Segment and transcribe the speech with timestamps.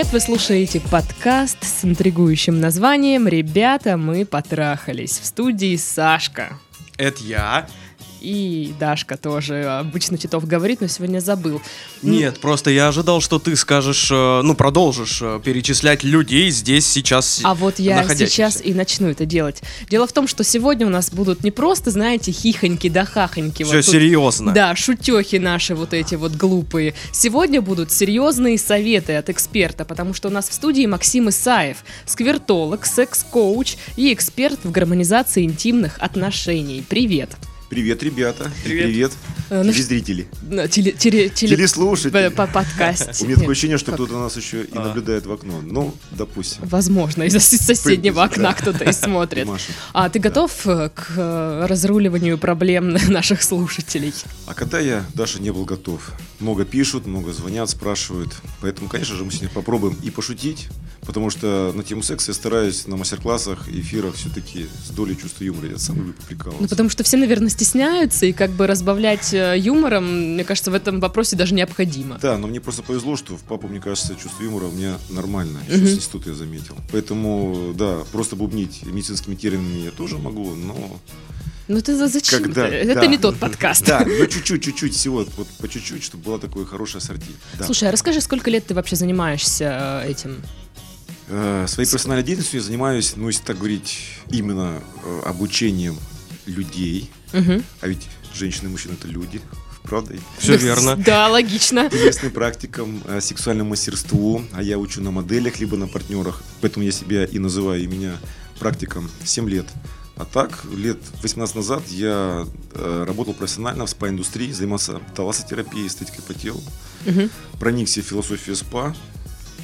[0.00, 0.14] Привет!
[0.14, 5.18] Вы слушаете подкаст с интригующим названием «Ребята, мы потрахались».
[5.18, 6.58] В студии Сашка.
[6.96, 7.68] Это я.
[8.20, 11.60] И Дашка тоже обычно Титов говорит, но сегодня забыл.
[12.02, 17.40] Нет, просто я ожидал, что ты скажешь, э, ну, продолжишь э, перечислять людей здесь, сейчас
[17.42, 19.62] А вот я сейчас и начну это делать.
[19.88, 23.62] Дело в том, что сегодня у нас будут не просто, знаете, хихоньки да хахоньки.
[23.62, 24.52] Все вот тут, серьезно.
[24.52, 26.94] Да, шутехи наши вот эти вот глупые.
[27.12, 32.86] Сегодня будут серьезные советы от эксперта, потому что у нас в студии Максим Исаев, сквертолог,
[32.86, 36.84] секс-коуч и эксперт в гармонизации интимных отношений.
[36.88, 37.30] Привет!
[37.70, 38.50] Привет, ребята.
[38.64, 38.86] Привет.
[38.86, 39.12] Привет.
[39.50, 40.28] Э, ну, Телезрители.
[40.70, 42.28] Теле, теле, теле, Телеслушатели.
[42.28, 43.24] По подкасте.
[43.24, 44.86] У меня такое ощущение, что кто-то нас еще и а.
[44.86, 45.60] наблюдает в окно.
[45.62, 46.62] Ну, допустим.
[46.62, 49.48] Возможно, из соседнего окна кто-то и смотрит.
[49.92, 54.14] А ты готов э, к э, разруливанию проблем наших слушателей?
[54.46, 56.12] А когда я, Даша, не был готов?
[56.38, 58.34] Много пишут, много звонят, спрашивают.
[58.60, 60.68] Поэтому, конечно же, мы сегодня попробуем и пошутить,
[61.06, 65.68] потому что на тему секса я стараюсь на мастер-классах, эфирах все-таки с долей чувства юмора.
[65.68, 66.62] Я сам люблю прикалываться.
[66.62, 70.74] Ну, потому что все, наверное, стесняются, и как бы разбавлять э, юмором, мне кажется, в
[70.74, 72.18] этом вопросе даже необходимо.
[72.20, 75.62] Да, но мне просто повезло, что в папу, мне кажется, чувство юмора у меня нормальное.
[75.68, 76.74] Еще с института я заметил.
[76.90, 80.98] Поэтому, да, просто бубнить медицинскими терминами я тоже могу, но
[81.68, 82.42] ну ты зачем?
[82.42, 83.86] Когда, это да, не тот подкаст.
[83.86, 87.30] Да, ну чуть-чуть, чуть-чуть всего, вот по чуть-чуть, чтобы было такое хорошее ассорти.
[87.58, 87.66] Да.
[87.66, 90.42] Слушай, а расскажи, сколько лет ты вообще занимаешься э, этим?
[91.28, 93.98] Э, своей профессиональной деятельностью я занимаюсь, ну, если так говорить,
[94.30, 95.98] именно э, обучением
[96.50, 97.10] людей.
[97.32, 97.62] Угу.
[97.80, 99.40] А ведь женщины и мужчины это люди,
[99.82, 100.14] правда?
[100.38, 100.96] Все верно.
[101.04, 101.88] Да, логично.
[101.90, 106.42] Известным практикам э, сексуальному мастерству, а я учу на моделях, либо на партнерах.
[106.60, 108.16] Поэтому я себя и называю, и меня
[108.58, 109.66] практиком 7 лет.
[110.16, 116.34] А так, лет 18 назад я э, работал профессионально в спа-индустрии, занимался талассотерапией, эстетикой по
[116.34, 116.60] телу.
[117.06, 117.30] Угу.
[117.58, 118.94] Проникся в философию спа,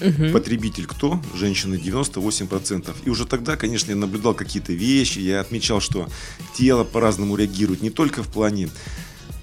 [0.01, 0.33] Угу.
[0.33, 1.21] Потребитель кто?
[1.35, 2.95] Женщины 98%.
[3.05, 6.09] И уже тогда, конечно, я наблюдал какие-то вещи, я отмечал, что
[6.55, 8.69] тело по-разному реагирует, не только в плане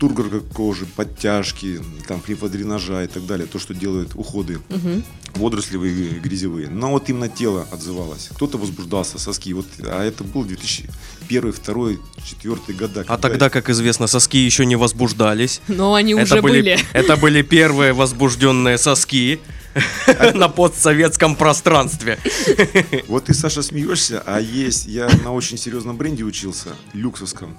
[0.04, 5.02] тургора кожи, подтяжки, там, лимфодренажа и так далее, то, что делают уходы угу.
[5.36, 6.68] водорослевые, грязевые.
[6.68, 8.30] Но вот именно тело отзывалось.
[8.36, 9.54] Кто-то возбуждался, соски.
[9.54, 11.86] Вот, а это был 2001, 2002,
[12.18, 13.06] 2004 года.
[13.08, 15.62] А тогда, как известно, соски еще не возбуждались.
[15.70, 16.62] Но они это уже были.
[16.62, 16.80] были.
[16.94, 19.40] Это были первые возбужденные соски.
[20.36, 22.20] на постсоветском пространстве.
[23.08, 27.58] Вот ты, Саша, смеешься, а есть, я на очень серьезном бренде учился, люксовском.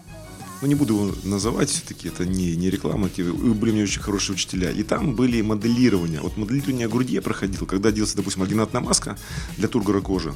[0.65, 4.01] Ну, не буду его называть, все-таки это не, не реклама, и были у меня очень
[4.01, 4.71] хорошие учителя.
[4.71, 6.23] И там были моделирования.
[6.23, 9.19] Вот моделирование груди я проходил, когда делался, допустим, альгинатная маска
[9.59, 10.33] для тургора кожи.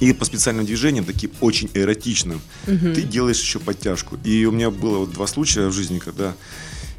[0.00, 2.94] И по специальным движениям, таким очень эротичным, угу.
[2.94, 4.16] ты делаешь еще подтяжку.
[4.24, 6.34] И у меня было вот два случая в жизни, когда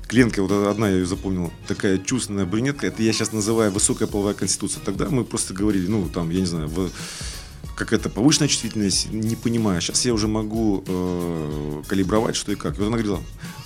[0.07, 4.35] клиентка, вот одна я ее запомнил, такая чувственная брюнетка, это я сейчас называю высокая половая
[4.35, 4.83] конституция.
[4.85, 6.91] Тогда мы просто говорили, ну, там, я не знаю, в
[7.75, 9.81] какая-то повышенная чувствительность, не понимаю.
[9.81, 12.75] Сейчас я уже могу э, калибровать, что и как.
[12.75, 13.21] И вот она говорила,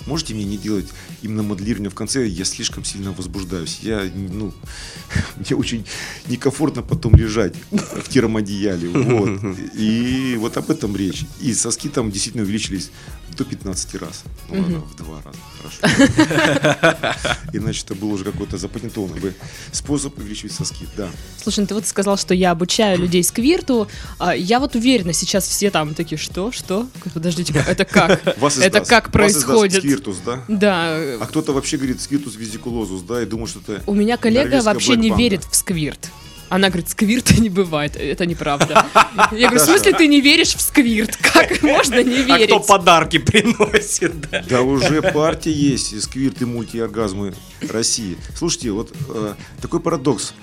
[0.06, 0.88] можете мне не делать
[1.22, 3.80] именно моделирование в конце, я слишком сильно возбуждаюсь.
[3.82, 4.52] Я, ну,
[5.36, 5.84] мне очень
[6.28, 8.88] некомфортно потом лежать в термодеяле.
[8.88, 9.56] Вот.
[9.74, 11.24] И вот об этом речь.
[11.40, 12.90] И соски там действительно увеличились
[13.36, 14.24] до 15 раз.
[14.50, 15.38] Ну ладно, в два раза.
[15.62, 17.38] Хорошо.
[17.52, 19.34] Иначе это был уже какой-то запатентованный
[19.72, 20.86] способ увеличивать соски.
[20.96, 21.08] Да.
[21.42, 23.88] Слушай, ну ты вот сказал, что я обучаю людей сквирту.
[24.18, 26.86] А, я вот уверена, сейчас все там такие, что, что?
[27.14, 28.26] Подождите, это как?
[28.60, 29.78] Это как происходит?
[29.78, 30.42] Сквиртус, да?
[30.48, 30.96] Да.
[31.20, 34.96] А кто-то вообще говорит сквиртус визикулозус, да, и думаю, что это У меня коллега вообще
[34.96, 36.10] не верит в сквирт.
[36.48, 37.96] Она говорит, сквирта не бывает.
[37.96, 38.86] Это неправда.
[39.32, 41.16] Я говорю, в смысле ты не веришь в сквирт?
[41.16, 42.50] Как можно не верить?
[42.50, 44.20] А кто подарки приносит?
[44.30, 47.34] Да, да уже партия есть, сквирт и мультиоргазмы
[47.68, 48.16] России.
[48.36, 50.34] Слушайте, вот э, такой парадокс.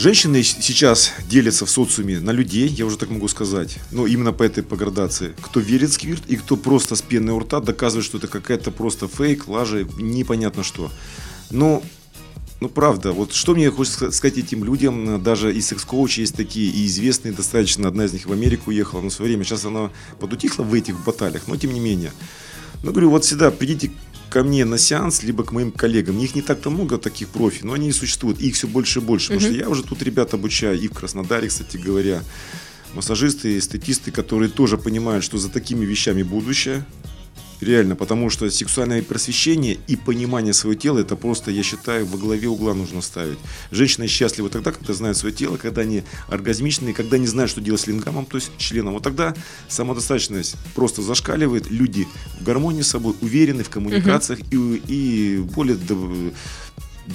[0.00, 4.42] Женщины сейчас делятся в социуме на людей, я уже так могу сказать, но именно по
[4.42, 5.34] этой поградации.
[5.42, 8.70] Кто верит в сквирт и кто просто с пеной у рта доказывает, что это какая-то
[8.70, 10.90] просто фейк, лажа, непонятно что.
[11.50, 11.82] Но
[12.60, 16.86] ну, правда, вот что мне хочется сказать этим людям, даже и секс-коучи есть такие, и
[16.86, 20.74] известные достаточно, одна из них в Америку уехала, в свое время, сейчас она подутихла в
[20.74, 22.12] этих баталиях, но тем не менее.
[22.82, 23.90] Ну, говорю, вот всегда придите
[24.28, 26.18] ко мне на сеанс, либо к моим коллегам.
[26.20, 29.40] Их не так-то много таких профи, но они существуют, их все больше и больше, потому
[29.40, 32.22] что я уже тут ребят обучаю, и в Краснодаре, кстати говоря,
[32.94, 36.84] массажисты, эстетисты, которые тоже понимают, что за такими вещами будущее,
[37.60, 42.48] Реально, потому что сексуальное просвещение и понимание своего тела, это просто, я считаю, во главе
[42.48, 43.38] угла нужно ставить.
[43.70, 47.82] Женщина счастлива тогда, когда знает свое тело, когда они оргазмичные, когда не знают, что делать
[47.82, 48.94] с лингамом, то есть членом.
[48.94, 49.34] Вот тогда
[49.68, 52.08] самодостаточность просто зашкаливает, люди
[52.40, 54.74] в гармонии с собой, уверены в коммуникациях угу.
[54.76, 55.76] и, и более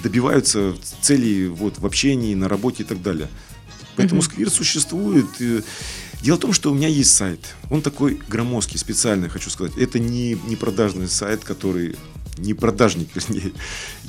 [0.03, 3.29] добиваются целей вот, в общении, на работе и так далее.
[3.95, 5.25] Поэтому сквир существует.
[6.25, 7.39] Дело в том, что у меня есть сайт.
[7.69, 9.77] Он такой громоздкий, специальный, хочу сказать.
[9.77, 11.95] Это не, не продажный сайт, который
[12.39, 13.51] не продажник, вернее,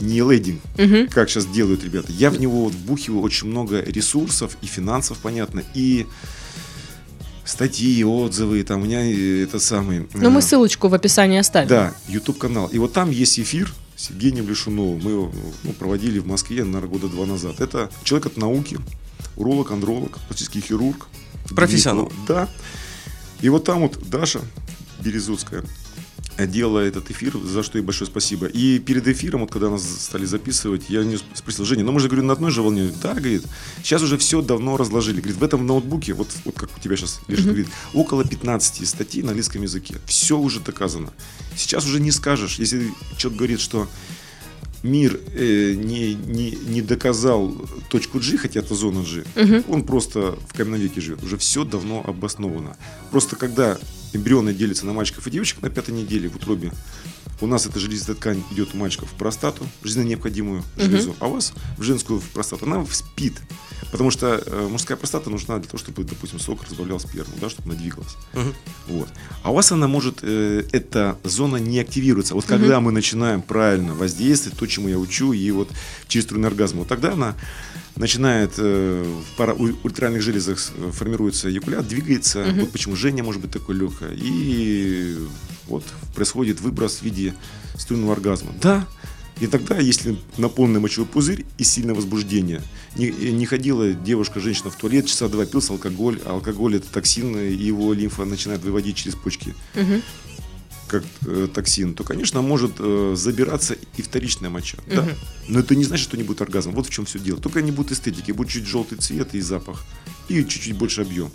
[0.01, 0.63] не лейдинг,
[1.11, 2.11] как сейчас делают ребята.
[2.13, 6.07] Я в него вот вбухиваю очень много ресурсов и финансов, понятно, и
[7.45, 9.05] статьи, отзывы, там у меня
[9.43, 10.09] это самый...
[10.15, 11.69] Ну, мы э, ссылочку в описании оставим.
[11.69, 12.69] да, YouTube канал.
[12.69, 15.03] И вот там есть эфир с Евгением Лешуновым.
[15.05, 15.33] Мы его
[15.65, 17.61] ну, проводили в Москве, наверное, года два назад.
[17.61, 18.79] Это человек от науки,
[19.37, 21.09] уролог, андролог, пластический хирург.
[21.55, 22.13] Профессионал.
[22.27, 22.49] Да.
[23.41, 24.41] И вот там вот Даша
[25.01, 25.65] Березутская
[26.39, 28.47] делала этот эфир, за что ей большое спасибо.
[28.47, 32.09] И перед эфиром, вот когда нас стали записывать, я не спросил, Женя, ну мы же,
[32.09, 32.93] говорю, на одной же волне.
[33.03, 33.45] Да, говорит,
[33.83, 35.21] сейчас уже все давно разложили.
[35.21, 39.23] Говорит, в этом ноутбуке, вот, вот как у тебя сейчас лежит, говорит, около 15 статей
[39.23, 39.97] на английском языке.
[40.07, 41.11] Все уже доказано.
[41.57, 43.89] Сейчас уже не скажешь, если человек говорит, что
[44.87, 47.55] мир э, не, не, не доказал
[47.91, 49.25] точку G, хотя это зона G,
[49.69, 51.23] он просто в каменном веке живет.
[51.23, 52.77] Уже все давно обосновано.
[53.11, 53.79] Просто когда
[54.13, 56.73] эмбрионы делятся на мальчиков и девочек на пятой неделе в утробе,
[57.41, 61.35] у нас эта железистая ткань идет у мальчиков в простату, жизненно необходимую железу, а у
[61.35, 62.67] вас в женскую в простату.
[62.67, 63.35] Она спит.
[63.93, 67.71] Потому что э, мужская простата нужна для того, чтобы, допустим, сок разбавлял сперму, да, чтобы
[67.71, 68.17] она двигалась.
[68.89, 69.09] Вот.
[69.43, 72.35] А у вас она может, э, эта зона не активируется.
[72.35, 75.69] Вот когда мы начинаем правильно воздействовать, то, чему я учу, и вот
[76.09, 77.35] через струны оргазма, вот тогда она
[77.97, 82.45] начинает э, в пара у- ультральных железах э, формируется эякулят, двигается.
[82.61, 84.13] Вот почему Женя может быть такой легкая.
[84.15, 85.17] И
[85.67, 85.85] вот
[86.15, 87.35] происходит выброс в виде
[87.77, 88.53] струнного оргазма.
[88.61, 88.87] Да,
[89.41, 92.63] и тогда, если наполненный мочевой пузырь и сильное возбуждение,
[92.97, 97.37] не, не ходила девушка, женщина в туалет, часа два пился алкоголь, а алкоголь это токсин,
[97.37, 99.55] и его лимфа начинает выводить через почки
[100.89, 104.79] как э, токсин, то, конечно, может э, забираться и вторичная моча.
[104.87, 105.07] Да.
[105.49, 106.73] Но это не значит, что не будет оргазм.
[106.73, 107.41] Вот в чем все дело.
[107.41, 109.85] Только не будет эстетики, будет чуть желтый цвет и запах,
[110.29, 111.31] и чуть-чуть больше объем.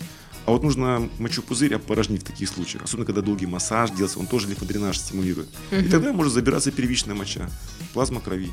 [0.46, 2.84] А вот нужно мочу-пузырь опорожнить в таких случаях.
[2.84, 5.48] Особенно, когда долгий массаж делается, он тоже лимфодренаж стимулирует.
[5.72, 7.50] И тогда может забираться первичная моча,
[7.94, 8.52] плазма крови.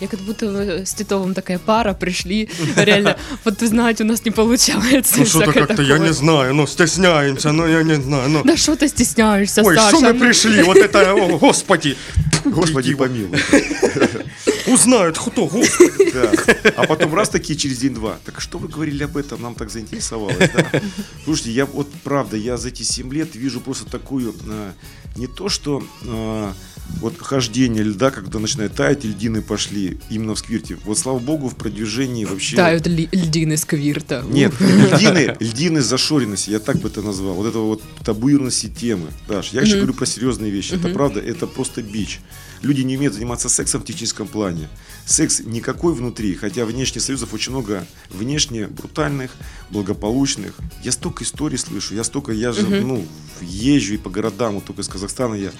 [0.00, 2.48] Я как будто с Титовым такая пара пришли.
[2.76, 5.18] Реально, вот вы знаете, у нас не получается.
[5.18, 6.08] Ну что-то как-то, я такое.
[6.08, 8.44] не знаю, ну стесняемся, ну я не знаю, ну...
[8.44, 11.96] Да что ты стесняешься, Ой, что мы Ну, пришли, вот это, господи,
[12.44, 13.38] Господи, помилуй.
[14.66, 16.12] узнают кто, господи.
[16.12, 16.32] Да.
[16.76, 18.18] А потом раз такие через день-два.
[18.24, 19.42] Так что вы говорили об этом?
[19.42, 20.50] Нам так заинтересовалось.
[20.54, 20.80] Да?
[21.24, 24.72] Слушайте, я вот правда, я за эти 7 лет вижу просто такую, э,
[25.16, 26.52] не то что э,
[27.00, 30.78] вот хождение льда, когда начинает таять, льдины пошли именно в сквирте.
[30.84, 32.56] Вот слава богу, в продвижении вообще...
[32.56, 34.24] Тают ли- льдины сквирта.
[34.28, 37.34] Нет, льдины, льдины зашоренности, я так бы это назвал.
[37.34, 39.08] Вот это вот табуированности темы.
[39.28, 40.74] Даш, я еще говорю про серьезные вещи.
[40.74, 42.20] Это правда, это просто бич.
[42.62, 44.68] Люди не умеют заниматься сексом в техническом плане.
[45.04, 49.32] Секс никакой внутри, хотя внешне союзов очень много внешне брутальных,
[49.70, 50.54] благополучных.
[50.82, 53.06] Я столько историй слышу, я столько, я же, ну,
[53.40, 55.52] езжу и по городам, вот только из Казахстана я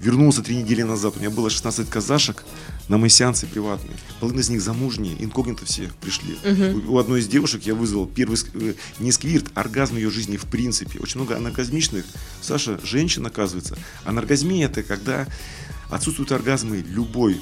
[0.00, 1.16] вернулся три недели назад.
[1.16, 2.44] У меня было 16 казашек
[2.88, 3.96] на мои сеансы приватные.
[4.20, 6.36] Половина из них замужние, инкогнито все пришли.
[6.86, 10.36] У, у одной из девушек я вызвал первый, э, не сквирт, а оргазм ее жизни
[10.36, 10.98] в принципе.
[11.00, 12.04] Очень много анаргазмичных.
[12.40, 13.76] Саша, женщин оказывается.
[14.04, 15.26] Анаргазмия это когда
[15.90, 17.40] отсутствуют оргазмы любой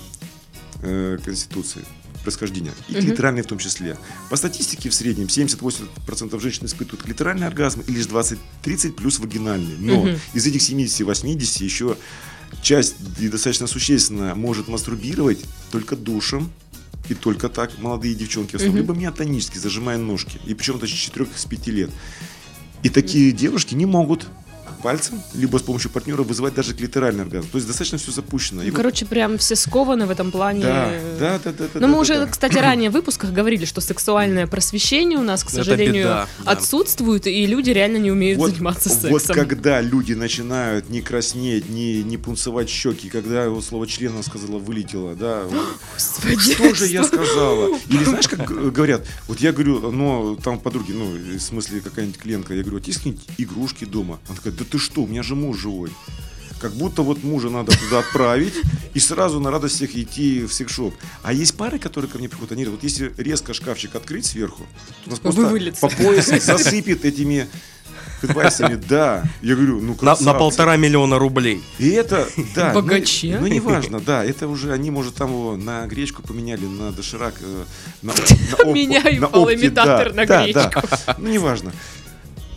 [0.82, 1.84] э, конституции
[2.22, 3.98] происхождения, и клиторальные в том числе.
[4.30, 9.76] По статистике в среднем 70-80% женщин испытывают клиторальный оргазм и лишь 20-30 плюс вагинальный.
[9.78, 11.96] Но из этих 70-80 еще
[12.62, 16.52] часть и достаточно существенно может мастурбировать только душем,
[17.08, 20.40] и только так молодые девчонки, в основном, либо миотонически, зажимая ножки.
[20.46, 21.90] И причем даже с 4 с 5 лет.
[22.82, 24.26] И такие девушки не могут
[24.82, 27.48] пальцем, либо с помощью партнера вызывать даже клиторальный оргазм.
[27.50, 28.62] То есть достаточно все запущено.
[28.62, 30.62] И Ну, вот- короче, прям все скованы в этом плане.
[30.62, 31.64] да, да, да, да.
[31.74, 32.26] Но да, мы да, уже, да.
[32.26, 36.50] кстати, ранее в выпусках говорили, что сексуальное просвещение у нас, к Это сожалению, беда, да.
[36.52, 39.36] отсутствует, и люди реально не умеют вот, заниматься вот сексом.
[39.36, 45.14] когда люди начинают не краснеть, не, не пунцевать щеки, когда его слово члена сказала вылетело,
[45.14, 45.44] да,
[45.94, 47.78] Господи, что же я сказала?
[47.88, 52.18] Или знаешь, как г- говорят, вот я говорю, ну, там подруги, ну, в смысле какая-нибудь
[52.18, 54.18] клиентка, я говорю, вот есть какие-нибудь игрушки дома?
[54.28, 55.90] Она такая, да ты что, у меня же муж живой.
[56.60, 58.54] Как будто вот мужа надо туда отправить
[58.94, 60.94] и сразу на радость всех идти в секшоп.
[61.22, 64.64] А есть пары, которые ко мне приходят, они говорят, вот если резко шкафчик открыть сверху,
[65.04, 65.80] то нас просто Вывалится.
[65.80, 67.48] по пояс засыпет этими
[68.22, 68.80] девайсами.
[68.88, 69.24] Да.
[69.42, 70.24] Я говорю, ну На, красавцы.
[70.24, 71.60] на полтора миллиона рублей.
[71.78, 72.72] И это, да.
[72.72, 73.36] ну, Богачи.
[73.40, 74.24] Ну, неважно, да.
[74.24, 77.34] Это уже они, может, там его на гречку поменяли, на доширак.
[77.40, 77.64] э,
[78.02, 79.74] на, на оп- Меняю на опти, на
[80.26, 80.82] да, гречку.
[81.06, 81.16] Да.
[81.18, 81.72] Ну, неважно.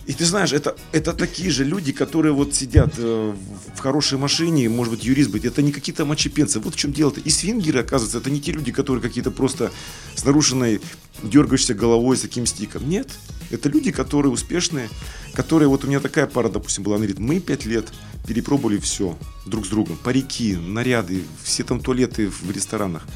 [0.08, 3.34] И ты знаешь, это, это такие же люди, которые вот сидят э,
[3.76, 6.60] в хорошей машине, может быть, юрист быть, это не какие-то мочепенцы.
[6.60, 7.22] Вот в чем дело-то.
[7.22, 9.72] И свингеры, оказывается, это не те люди, которые какие-то просто
[10.16, 10.80] с нарушенной,
[11.24, 12.88] дергающейся головой, с таким стиком.
[12.88, 13.10] Нет,
[13.50, 14.90] это люди, которые успешные,
[15.34, 17.88] которые, вот у меня такая пара, допустим, была, она говорит, мы пять лет
[18.28, 23.08] перепробовали все друг с другом, парики, наряды, все там туалеты в ресторанах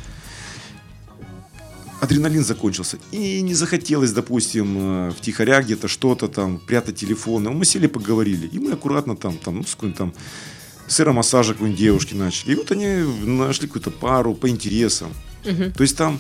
[2.02, 2.98] адреналин закончился.
[3.12, 7.50] И не захотелось, допустим, э, втихаря где-то что-то там, прятать телефоны.
[7.50, 8.48] Мы сели, поговорили.
[8.48, 10.14] И мы аккуратно там, там, ну, с какой-нибудь там
[10.88, 12.52] сыромассажа какой-нибудь девушки начали.
[12.52, 12.88] И вот они
[13.26, 15.14] нашли какую-то пару по интересам.
[15.46, 15.72] Угу.
[15.76, 16.20] То есть там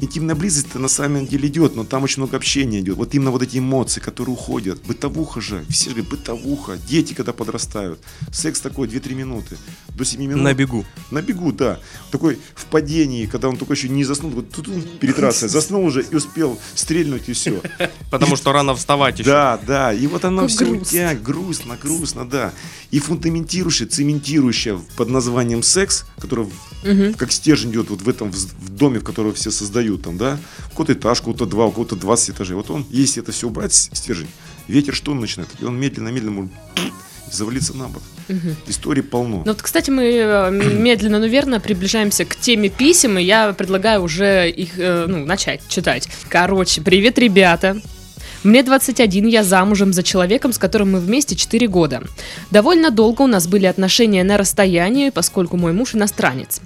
[0.00, 2.96] интимная близость на самом деле идет, но там очень много общения идет.
[2.96, 4.82] Вот именно вот эти эмоции, которые уходят.
[4.84, 6.78] Бытовуха же, все же бытовуха.
[6.88, 8.00] Дети, когда подрастают.
[8.32, 9.56] Секс такой 2-3 минуты.
[9.88, 10.42] До 7 минут.
[10.42, 10.84] На бегу.
[11.10, 11.80] На бегу, да.
[12.10, 14.66] Такой в падении, когда он только еще не заснул, вот тут
[14.98, 17.62] перед трассой заснул уже и успел стрельнуть и все.
[18.10, 19.30] Потому что рано вставать еще.
[19.30, 19.92] Да, да.
[19.92, 22.52] И вот оно все у тебя грустно, грустно, да.
[22.90, 26.48] И фундаментирующее, цементирующее под названием секс, которое
[27.16, 30.38] как стержень идет вот в этом в доме, в котором все создают дают там, да,
[30.68, 32.56] у кого-то этаж, у кого-то два, у кого-то 20 этажей.
[32.56, 34.28] Вот он, если это все убрать, стержень,
[34.68, 35.50] ветер что он начинает?
[35.60, 36.52] И он медленно-медленно может
[37.30, 38.02] завалиться на бок.
[38.28, 38.56] Угу.
[38.66, 39.38] Историй полно.
[39.38, 44.02] Ну, вот, кстати, мы э, медленно, но верно приближаемся к теме писем, и я предлагаю
[44.02, 46.08] уже их э, ну, начать читать.
[46.28, 47.80] Короче, привет, ребята.
[48.46, 52.02] Мне 21, я замужем за человеком, с которым мы вместе 4 года.
[52.52, 56.60] Довольно долго у нас были отношения на расстоянии, поскольку мой муж иностранец.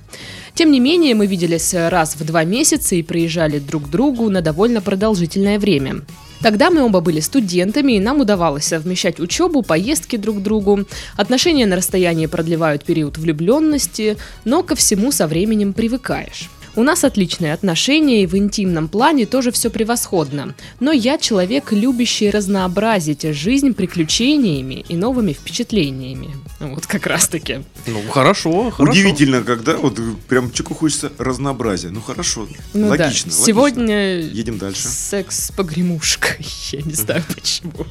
[0.52, 4.42] Тем не менее, мы виделись раз в два месяца и приезжали друг к другу на
[4.42, 6.02] довольно продолжительное время.
[6.42, 10.80] Тогда мы оба были студентами, и нам удавалось совмещать учебу, поездки друг к другу.
[11.16, 16.50] Отношения на расстоянии продлевают период влюбленности, но ко всему со временем привыкаешь.
[16.80, 20.54] У нас отличные отношения, и в интимном плане тоже все превосходно.
[20.80, 26.30] Но я человек, любящий разнообразить жизнь приключениями и новыми впечатлениями.
[26.58, 27.60] Вот как раз таки.
[27.87, 28.92] Ну, хорошо, хорошо.
[28.99, 31.90] Удивительно, когда вот прям человеку хочется разнообразия.
[31.90, 33.30] Ну, хорошо, ну, логично.
[33.30, 33.37] Да.
[33.37, 34.88] Сегодня едем дальше.
[34.88, 36.46] Секс с погремушкой.
[36.72, 37.84] Я не знаю почему.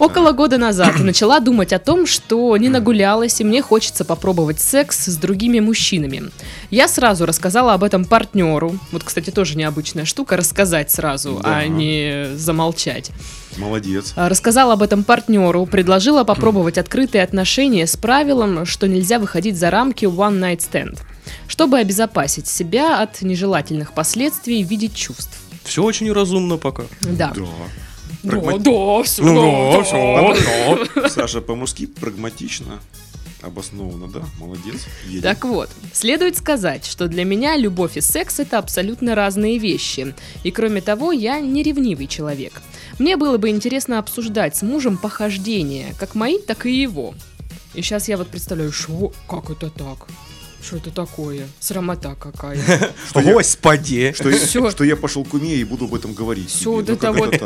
[0.00, 5.04] Около года назад начала думать о том, что не нагулялась, и мне хочется попробовать секс
[5.04, 6.30] с другими мужчинами.
[6.70, 8.78] Я сразу рассказала об этом партнеру.
[8.92, 11.58] Вот, кстати, тоже необычная штука, рассказать сразу, да.
[11.58, 13.10] а не замолчать.
[13.58, 14.14] Молодец.
[14.16, 19.70] А, рассказала об этом партнеру, предложила попробовать открытые отношения с правилом, что нельзя выходить за
[19.70, 20.98] рамки one night stand,
[21.46, 25.38] чтобы обезопасить себя от нежелательных последствий в виде чувств.
[25.64, 26.84] Все очень разумно пока.
[27.02, 27.32] Да.
[27.36, 27.44] Да.
[28.22, 28.58] Прагма...
[28.58, 29.22] Да, да, все.
[29.22, 31.08] Ну, да, все, да.
[31.08, 32.80] Саша, по-мужски прагматично.
[33.42, 34.20] Обоснованно, да?
[34.38, 34.86] Молодец.
[35.06, 35.22] Едем.
[35.22, 40.14] Так вот, следует сказать, что для меня любовь и секс это абсолютно разные вещи.
[40.44, 42.60] И кроме того, я не ревнивый человек.
[42.98, 47.14] Мне было бы интересно обсуждать с мужем похождения, как мои, так и его.
[47.72, 50.08] И сейчас я вот представляю, что, как это так?
[50.62, 51.48] Что это такое?
[51.58, 52.58] Срамота какая.
[53.14, 54.14] Господи!
[54.14, 56.50] Что, я, пошел к уме и буду об этом говорить.
[56.50, 57.38] Все вот это вот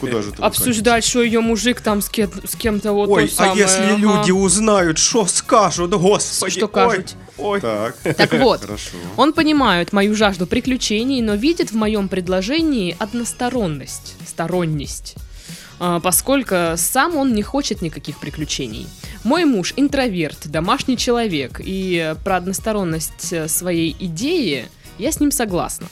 [0.00, 3.96] куда же обсуждать, что ее мужик там с, кем- с кем-то вот Ой, а если
[3.96, 6.58] люди узнают, что скажут, Господи!
[6.58, 7.14] Что скажут?
[7.38, 7.60] Ой.
[7.60, 7.96] Так.
[8.16, 8.96] так вот, Хорошо.
[9.16, 15.16] он понимает мою жажду приключений, но видит в моем предложении односторонность, сторонность.
[15.84, 18.86] А, поскольку сам он не хочет никаких приключений.
[19.24, 24.66] Мой муж интроверт, домашний человек, и про односторонность э, своей идеи
[24.98, 25.88] я с ним согласна.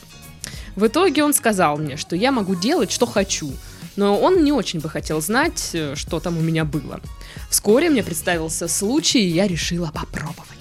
[0.76, 3.50] В итоге он сказал мне, что я могу делать, что хочу,
[3.96, 7.00] но он не очень бы хотел знать, э, что там у меня было.
[7.50, 10.59] Вскоре мне представился случай, и я решила попробовать.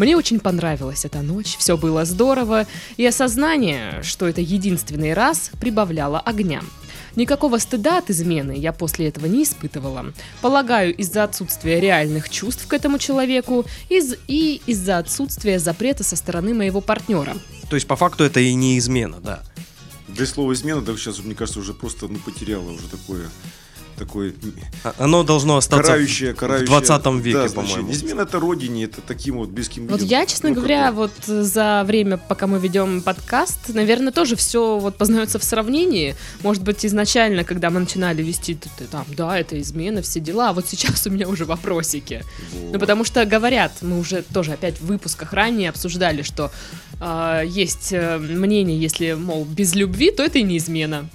[0.00, 2.66] Мне очень понравилась эта ночь, все было здорово,
[2.96, 6.62] и осознание, что это единственный раз, прибавляло огня.
[7.16, 10.14] Никакого стыда от измены я после этого не испытывала.
[10.40, 16.54] Полагаю, из-за отсутствия реальных чувств к этому человеку из и из-за отсутствия запрета со стороны
[16.54, 17.36] моего партнера.
[17.68, 19.42] То есть, по факту, это и не измена, да?
[20.08, 23.28] Да и слово измена, да, сейчас, мне кажется, уже просто ну, потеряло уже такое
[24.00, 24.34] такой...
[24.82, 27.92] А, оно должно остаться карающее, карающее, в 20 веке, да, по-моему.
[27.92, 29.98] Измена это родине, это таким вот близким людям.
[29.98, 34.78] Вот я, честно ну, говоря, вот за время, пока мы ведем подкаст, наверное, тоже все
[34.78, 36.16] вот познается в сравнении.
[36.42, 38.58] Может быть, изначально, когда мы начинали вести,
[38.90, 42.24] там, да, это измена, все дела, а вот сейчас у меня уже вопросики.
[42.52, 42.72] Вот.
[42.72, 46.50] Ну, потому что говорят, мы уже тоже опять в выпусках ранее обсуждали, что
[47.00, 51.08] э, есть мнение, если, мол, без любви, то это и не измена.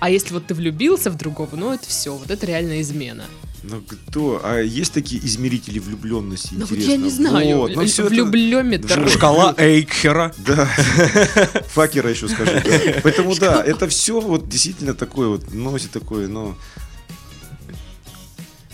[0.00, 3.24] А если вот ты влюбился в другого, ну это все, вот это реальная измена.
[3.64, 4.40] Ну кто?
[4.44, 6.50] А есть такие измерители влюбленности?
[6.52, 7.58] Ну вот я не знаю.
[7.58, 7.74] Вот.
[7.74, 9.00] Ну, Влюблеметр.
[9.00, 9.10] Это...
[9.10, 10.32] Шкала Эйкхера.
[10.38, 10.66] Да.
[11.74, 12.62] Факера еще скажи.
[12.64, 13.00] Да.
[13.02, 16.56] Поэтому да, это все вот действительно такое вот носит такое, но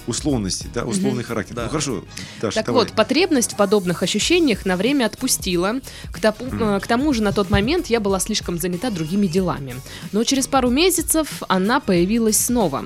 [0.06, 1.54] условности, да, условный характер.
[1.56, 1.62] Да.
[1.64, 2.04] Ну хорошо,
[2.40, 2.84] Даша, Так давай.
[2.84, 5.80] вот, потребность в подобных ощущениях на время отпустила.
[6.12, 9.74] К, топу- э, к тому же на тот момент я была слишком занята другими делами.
[10.12, 12.84] Но через пару месяцев она появилась снова.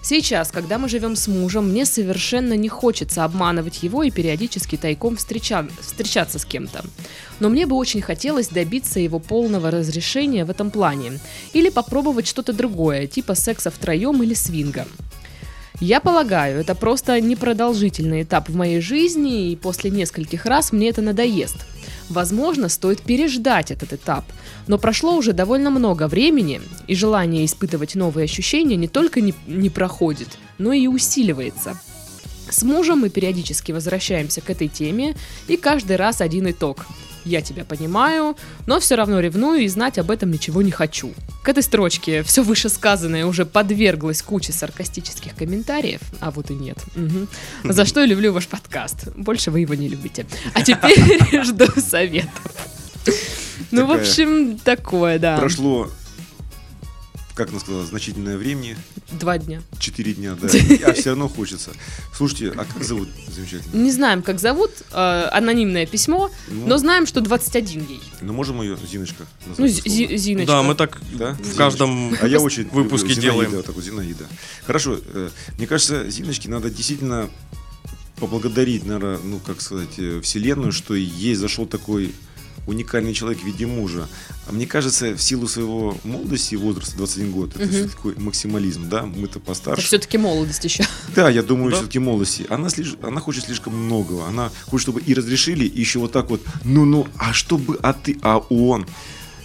[0.00, 5.16] Сейчас, когда мы живем с мужем, мне совершенно не хочется обманывать его и периодически тайком
[5.16, 6.84] встреча- встречаться с кем-то.
[7.40, 11.18] Но мне бы очень хотелось добиться его полного разрешения в этом плане.
[11.52, 14.86] Или попробовать что-то другое, типа секса втроем или свинга.
[15.80, 21.02] Я полагаю, это просто непродолжительный этап в моей жизни, и после нескольких раз мне это
[21.02, 21.56] надоест.
[22.08, 24.24] Возможно, стоит переждать этот этап,
[24.66, 29.70] но прошло уже довольно много времени, и желание испытывать новые ощущения не только не, не
[29.70, 31.78] проходит, но и усиливается.
[32.50, 35.14] С мужем мы периодически возвращаемся к этой теме,
[35.46, 36.86] и каждый раз один итог.
[37.28, 41.12] Я тебя понимаю, но все равно ревную и знать об этом ничего не хочу.
[41.42, 46.78] К этой строчке все вышесказанное уже подверглось куче саркастических комментариев, а вот и нет.
[46.94, 47.28] Мгм.
[47.64, 49.08] За что я люблю ваш подкаст.
[49.14, 50.24] Больше вы его не любите.
[50.54, 52.30] А теперь жду советов.
[53.72, 55.36] Ну, в общем, такое, да.
[55.36, 55.90] Прошло,
[57.38, 58.76] как она сказала, значительное времени,
[59.12, 59.62] Два дня.
[59.78, 60.48] 4 дня, да,
[60.86, 61.70] а все равно хочется.
[62.14, 63.76] Слушайте, а как зовут замечательно?
[63.80, 66.66] Не знаем, как зовут, э, анонимное письмо, Ну.
[66.66, 68.00] но знаем, что 21 ей.
[68.20, 69.58] Ну, можем ее Зиночка назвать?
[69.86, 70.46] Ну, Зи- Зиночка.
[70.52, 71.34] Да, мы так Да?
[71.34, 73.40] в каждом А я очень выпуске люблю делаем.
[73.50, 74.26] Зинаида, вот так вот, Зинаида.
[74.66, 77.30] Хорошо, э, мне кажется, Зиночке надо действительно
[78.16, 82.12] поблагодарить, наверное, ну, как сказать, э, Вселенную, что ей зашел такой
[82.68, 84.08] уникальный человек в виде мужа.
[84.46, 87.70] А мне кажется, в силу своего молодости и возраста, 21 год, это Мгм.
[87.72, 89.86] все такой максимализм, да, мы-то Это постарше.
[89.86, 90.84] все-таки молодость еще.
[91.16, 91.76] Да, я думаю, Да.
[91.78, 92.46] все-таки молодости.
[92.48, 94.26] Она, слиш- она хочет слишком многого.
[94.28, 98.18] Она хочет, чтобы и разрешили, и еще вот так вот, ну-ну, а чтобы, а ты,
[98.22, 98.86] а он.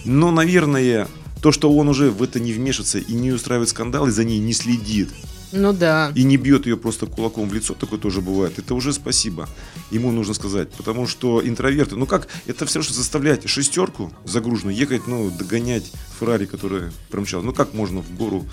[0.04, 1.08] Но, наверное,
[1.44, 4.38] то, что он уже в это не вмешивается и не устраивает скандал, и за ней
[4.38, 5.10] не следит,
[5.52, 6.10] Ну да.
[6.14, 9.46] и не бьет ее просто кулаком в лицо, такое тоже бывает, это уже спасибо.
[9.90, 10.70] Ему нужно сказать.
[10.70, 16.46] Потому что интроверты, ну как, это все, что заставлять шестерку загруженную ехать, ну, догонять Феррари,
[16.46, 17.44] которая промчалась.
[17.44, 18.46] Ну как можно в гору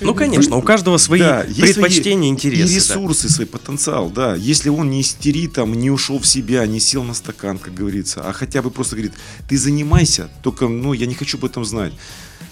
[0.00, 2.62] Ну, конечно, у каждого свои да, предпочтения, свои интересы.
[2.62, 2.74] И да.
[2.74, 4.34] ресурсы, свой потенциал, да.
[4.34, 8.22] Если он не истерит, там, не ушел в себя, не сел на стакан, как говорится,
[8.24, 9.12] а хотя бы просто говорит,
[9.48, 11.92] ты занимайся, только, ну, я не хочу об этом знать.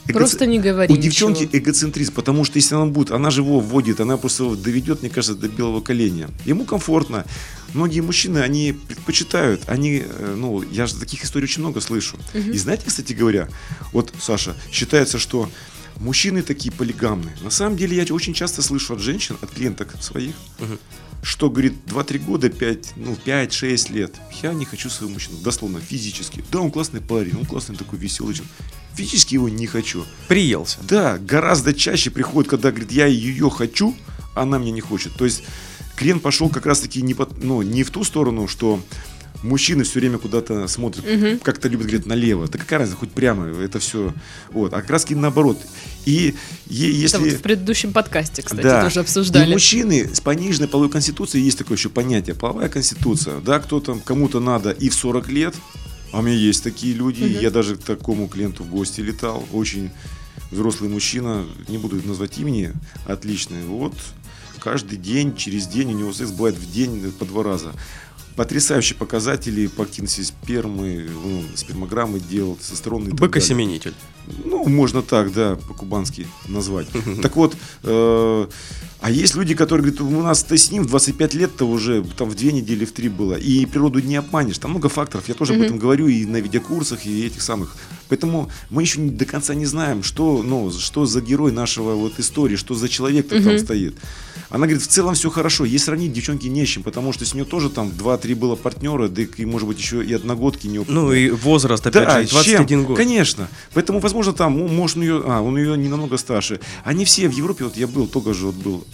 [0.06, 1.58] Эго- Просто не говори У девчонки ничего.
[1.58, 5.10] эгоцентризм, потому что если она будет, она же его вводит, она просто его доведет, мне
[5.10, 6.30] кажется, до белого коленя.
[6.46, 7.26] Ему комфортно.
[7.74, 12.16] Многие мужчины, они предпочитают, они, э, ну, я же таких историй очень много слышу.
[12.32, 13.48] И знаете, кстати говоря,
[13.92, 15.50] вот, Саша, считается, что
[16.00, 17.34] мужчины такие полигамные.
[17.42, 20.78] На самом деле, я очень часто слышу от женщин, от клиенток своих, Мгм.
[21.22, 26.44] что, говорит, 2-3 года, 5, ну, 5-6 лет, я не хочу своего мужчину, дословно, физически.
[26.52, 28.36] Да, он классный парень, он классный такой веселый.
[28.94, 30.04] Физически его не хочу.
[30.28, 30.78] Приелся.
[30.82, 33.96] Да, гораздо чаще приходит, когда говорит, я ее хочу,
[34.34, 35.14] а она меня не хочет.
[35.16, 35.42] То есть
[35.96, 38.80] клиент пошел как раз-таки не, по- ну, не в ту сторону, что
[39.42, 41.38] мужчины все время куда-то смотрят, Мгм.
[41.38, 42.48] как-то любят говорить налево.
[42.48, 44.12] Да какая разница, хоть прямо, это все.
[44.50, 44.72] Вот.
[44.74, 45.58] А раз наоборот.
[46.04, 46.34] И
[46.66, 47.18] е- если...
[47.20, 48.84] Это вот в предыдущем подкасте, кстати, Да.
[48.84, 49.52] тоже И обсуждали.
[49.52, 52.34] мужчины с пониженной половой конституцией есть такое еще понятие.
[52.34, 53.40] Половая конституция.
[53.40, 55.54] Да, кто там, кому-то надо и в 40 лет,
[56.12, 57.22] а у меня есть такие люди.
[57.22, 57.40] Мгм.
[57.40, 59.44] Я даже к такому клиенту в гости летал.
[59.52, 59.90] Очень
[60.50, 62.72] взрослый мужчина, не буду назвать имени,
[63.06, 63.62] отличный.
[63.66, 63.92] Вот
[64.60, 67.72] каждый день, через день у него секс бывает в день по два раза.
[68.38, 73.10] Потрясающие показатели по спермы, ну, спермограммы делал, тестостерон и.
[73.10, 73.94] Быкосеменитель.
[74.44, 76.86] Ну, можно так, да, по-кубански назвать.
[77.20, 78.46] Так вот, э,
[79.00, 82.30] а есть люди, которые говорят, у нас ты с ним в 25 лет-то уже там
[82.30, 84.58] в две недели, в три было, и природу не обманешь.
[84.58, 87.76] Там много факторов, я тоже об этом говорю и на видеокурсах, и этих самых.
[88.08, 92.18] Поэтому мы еще не- до конца не знаем, что, ну, что за герой нашего вот
[92.18, 93.58] истории, что за человек там Мгм.
[93.58, 93.96] стоит.
[94.50, 97.34] Она говорит, в целом все хорошо, ей сравнить девчонки не с чем, потому что с
[97.34, 101.12] нее тоже там 2-3 было партнера, да и, может быть, еще и одногодки не Ну
[101.12, 102.84] и возраст, опять же, с 21 чем?
[102.86, 102.96] год.
[102.96, 103.48] Конечно.
[103.74, 106.60] Поэтому, возможно, там, ну, может, он ее, а, он ее не намного старше.
[106.84, 108.86] Они все в Европе, вот я был, только же вот был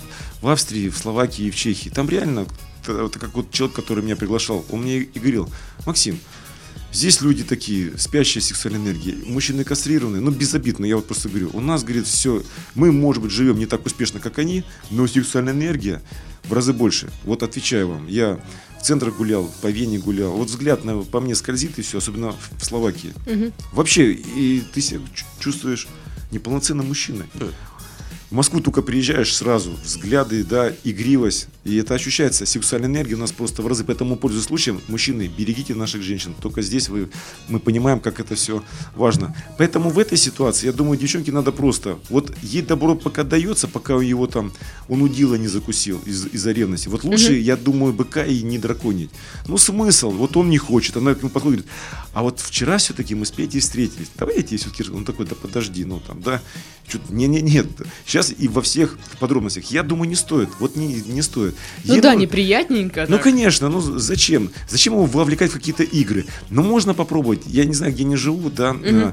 [0.43, 1.89] в Австрии, в Словакии в Чехии.
[1.89, 2.47] Там реально,
[2.83, 5.49] это как вот человек, который меня приглашал, он мне и говорил,
[5.87, 6.19] Максим,
[6.95, 9.17] Здесь люди такие, спящие сексуальной энергией.
[9.27, 11.51] Мужчины кастрированные, ну, безобидно, я вот просто говорю.
[11.53, 12.43] У нас, говорит, все,
[12.77, 16.01] мы, может быть, живем не так успешно, как они, но сексуальная энергия
[16.45, 17.11] в разы больше.
[17.25, 18.41] Вот отвечаю вам, я
[18.81, 20.31] в центрах гулял, по Вене гулял.
[20.33, 23.13] Вот взгляд на, по мне скользит и все, особенно в- в Словакии.
[23.27, 23.53] Мгм.
[23.73, 25.89] Вообще, и ты себя чу- чувствуешь
[26.31, 27.27] неполноценным мужчиной.
[27.35, 27.47] Да.
[28.35, 32.45] В Москву только приезжаешь сразу, взгляды, да, игривость, и это ощущается.
[32.47, 33.85] Сексуальная энергия у нас просто в разы.
[33.85, 36.35] Поэтому, пользуясь случаем, мужчины, берегите наших женщин.
[36.43, 37.11] Только здесь вы,
[37.47, 38.65] мы понимаем, как это все
[38.97, 39.37] важно.
[39.57, 43.95] Поэтому в этой ситуации, я думаю, девчонке надо просто, вот ей добро пока дается, пока
[44.03, 44.53] его там,
[44.89, 46.89] он удила не закусил из- из-за ревности.
[46.89, 49.11] Вот лучше, я думаю, быка и не драконить.
[49.47, 51.73] Ну, смысл, вот он не хочет, она к нему подходит, говорит,
[52.13, 54.11] а вот вчера все-таки мы с Петей встретились.
[54.19, 56.43] Давай я тебе все-таки, он такой, да подожди, ну там, да,
[56.87, 57.67] что-то, не, не, нет.
[58.07, 61.55] Сейчас и во всех подробностях, я думаю, не стоит, вот не, не стоит.
[61.85, 63.07] Ну Ей да, ну- неприятненько.
[63.09, 63.25] ну, так.
[63.25, 64.51] конечно, ну зачем?
[64.69, 66.27] Зачем его вовлекать в какие-то игры?
[66.51, 67.43] Ну, можно попробовать.
[67.47, 68.77] Я не знаю, где они живут, да.
[68.83, 69.13] э,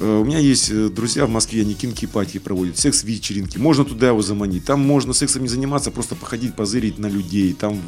[0.00, 3.58] У меня есть э, друзья в Москве, они кинки-пати проводят, секс-вечеринки.
[3.58, 4.64] Можно туда его заманить.
[4.64, 7.52] Там можно сексом не заниматься, просто походить, позырить на людей.
[7.52, 7.78] Там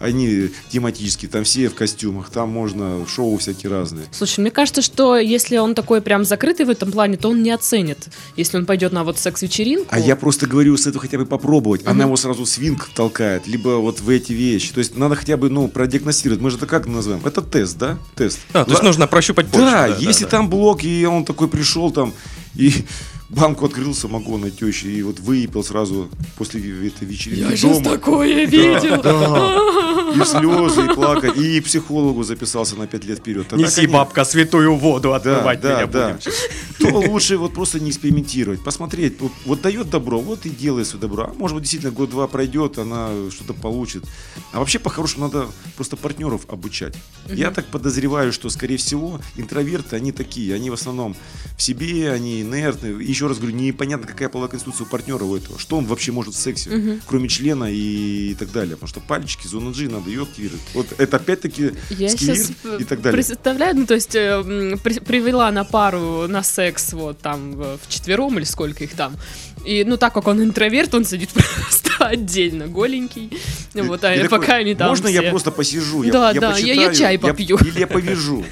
[0.00, 2.30] они тематические, там все в костюмах.
[2.30, 4.06] Там можно шоу всякие разные.
[4.10, 7.52] Слушай, мне кажется, что если он такой прям закрытый в этом плане, то он не
[7.52, 8.08] оценит.
[8.36, 9.86] Если он пойдет на вот секс-вечеринку.
[9.90, 11.86] А я просто говорю с этого хотя бы попробовать.
[11.86, 14.72] Она его сразу свинг толкает, либо вот в эти вещи.
[14.72, 16.40] То есть надо хотя бы, ну, продиагностировать.
[16.40, 17.24] Мы же это как называем?
[17.24, 17.96] Это тест, да?
[18.16, 18.40] Тест.
[18.54, 19.66] А, то есть нужно прощупать почву.
[19.66, 22.14] Да, если там блок, и он такой пришел там,
[22.56, 22.72] и
[23.28, 27.96] банку открыл самогона тещи, и вот выпил сразу после этой вечеринки Я сейчас дома.
[27.96, 29.02] такое видел.
[29.02, 33.48] Да, и слезы, и плакать, и психологу записался на 5 лет вперед.
[33.48, 36.18] Тогда, Неси, конечно, бабка, святую воду да, отмывать да, меня да.
[36.18, 36.32] будем.
[36.78, 39.20] То лучше вот просто не экспериментировать, посмотреть.
[39.20, 41.24] Вот, вот дает добро, вот и делай свое добро.
[41.24, 44.04] А может быть, действительно, год-два пройдет, она что-то получит.
[44.52, 45.46] А вообще, по-хорошему, надо
[45.76, 46.96] просто партнеров обучать.
[47.26, 50.54] Я так подозреваю, что, скорее всего, интроверты, они такие.
[50.54, 51.16] Они в основном
[51.56, 53.02] в себе, они инертны.
[53.02, 55.58] Еще раз говорю, непонятно, какая половая конституция у партнера у этого.
[55.58, 58.76] Что он вообще может в сексе, кроме члена и так далее.
[58.76, 60.60] Потому что пальчики, зона G надо ее активировать.
[60.74, 63.12] Вот это опять-таки Я сейчас и так далее.
[63.22, 68.36] представляю, ну то есть э, при- привела на пару на секс вот там в четвером
[68.38, 69.16] или сколько их там.
[69.64, 73.30] И ну так как он интроверт, он сидит просто отдельно, голенький.
[73.74, 75.22] Вот, а И такой, пока они там Можно все.
[75.22, 76.02] я просто посижу?
[76.02, 77.56] Я, Да, я да, я- я чай попью.
[77.58, 78.44] или я повяжу.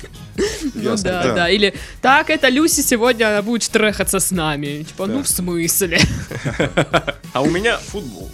[0.74, 4.84] Ну да, да, Или так, это Люси сегодня она будет трахаться с нами.
[4.84, 6.00] Типа, ну в смысле?
[7.34, 8.30] А у меня футбол.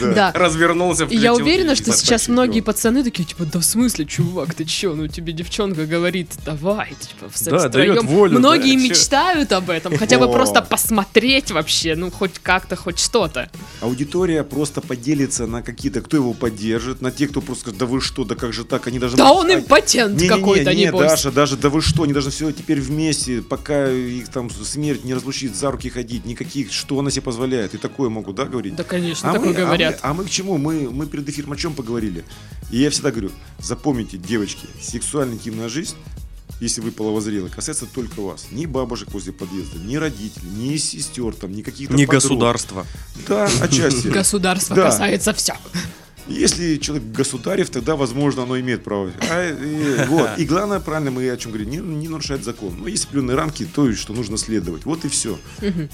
[0.00, 0.30] Да.
[0.34, 4.64] Развернулся, И я уверена, что сейчас многие пацаны такие, типа, да в смысле, чувак, ты
[4.64, 4.94] чё?
[4.94, 7.94] Ну тебе девчонка говорит, давай, типа, в секс Да, втроём».
[7.94, 12.98] даёт волю, Многие мечтают об этом, хотя бы просто посмотреть вообще, ну хоть как-то, хоть
[12.98, 13.50] что-то.
[13.80, 18.00] Аудитория просто поделится на какие-то, кто его поддержит, на тех, кто просто скажет, да вы
[18.00, 19.16] что, да как же так, они даже...
[19.16, 21.03] Да он импотент какой-то, не, небось.
[21.10, 25.14] Даша, даже, да вы что, они должны все теперь вместе, пока их там смерть не
[25.14, 28.74] разлучит, за руки ходить, никаких, что она себе позволяет, и такое могут, да, говорить?
[28.76, 30.00] Да, конечно, А такое мы, а говорят.
[30.02, 30.58] мы- А мы, к чему?
[30.58, 32.24] Мы, мы перед эфиром о чем поговорили?
[32.70, 35.94] И я всегда говорю, запомните, девочки, сексуальная интимная жизнь,
[36.60, 38.46] если вы половозрелы, касается только вас.
[38.52, 42.22] Ни бабушек возле подъезда, ни родителей, ни сестер, там, ни каких-то Не подруг.
[42.22, 42.86] государство.
[43.28, 44.06] Да, отчасти.
[44.08, 44.84] Государство Да.
[44.90, 45.54] касается все.
[46.26, 49.10] Если человек государев, тогда, возможно, оно имеет право.
[49.30, 50.30] А, и, вот.
[50.38, 52.74] и главное, правильно мы о чем говорим, не, не нарушать закон.
[52.80, 54.84] Но есть определенные рамки, то, что нужно следовать.
[54.84, 55.38] Вот и все.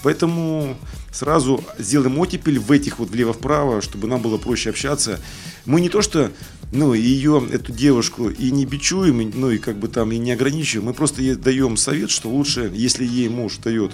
[0.02, 0.76] Поэтому
[1.12, 5.18] сразу сделаем оттепель в этих вот влево-вправо, чтобы нам было проще общаться.
[5.66, 6.30] Мы не то что
[6.72, 10.86] ну, ее, эту девушку, и не бичуем, ну, и как бы там и не ограничиваем,
[10.86, 13.92] мы просто ей даем совет, что лучше, если ей муж дает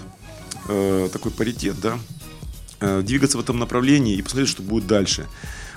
[0.68, 1.98] э, такой паритет, да,
[2.80, 5.26] э, двигаться в этом направлении и посмотреть, что будет дальше.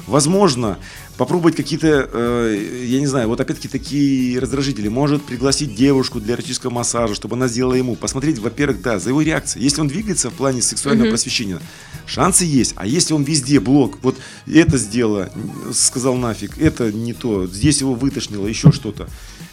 [0.07, 0.77] Возможно,
[1.17, 4.87] попробовать какие-то, э, я не знаю, вот опять-таки такие раздражители.
[4.87, 7.95] Может пригласить девушку для эротического массажа, чтобы она сделала ему.
[7.95, 9.63] Посмотреть, во-первых, да, за его реакцией.
[9.63, 11.59] Если он двигается в плане сексуального просвещения,
[12.05, 12.73] шансы есть.
[12.75, 15.29] А если он везде блок, вот это сделала,
[15.73, 19.07] сказал нафиг, это не то, здесь его вытошнило, еще что-то.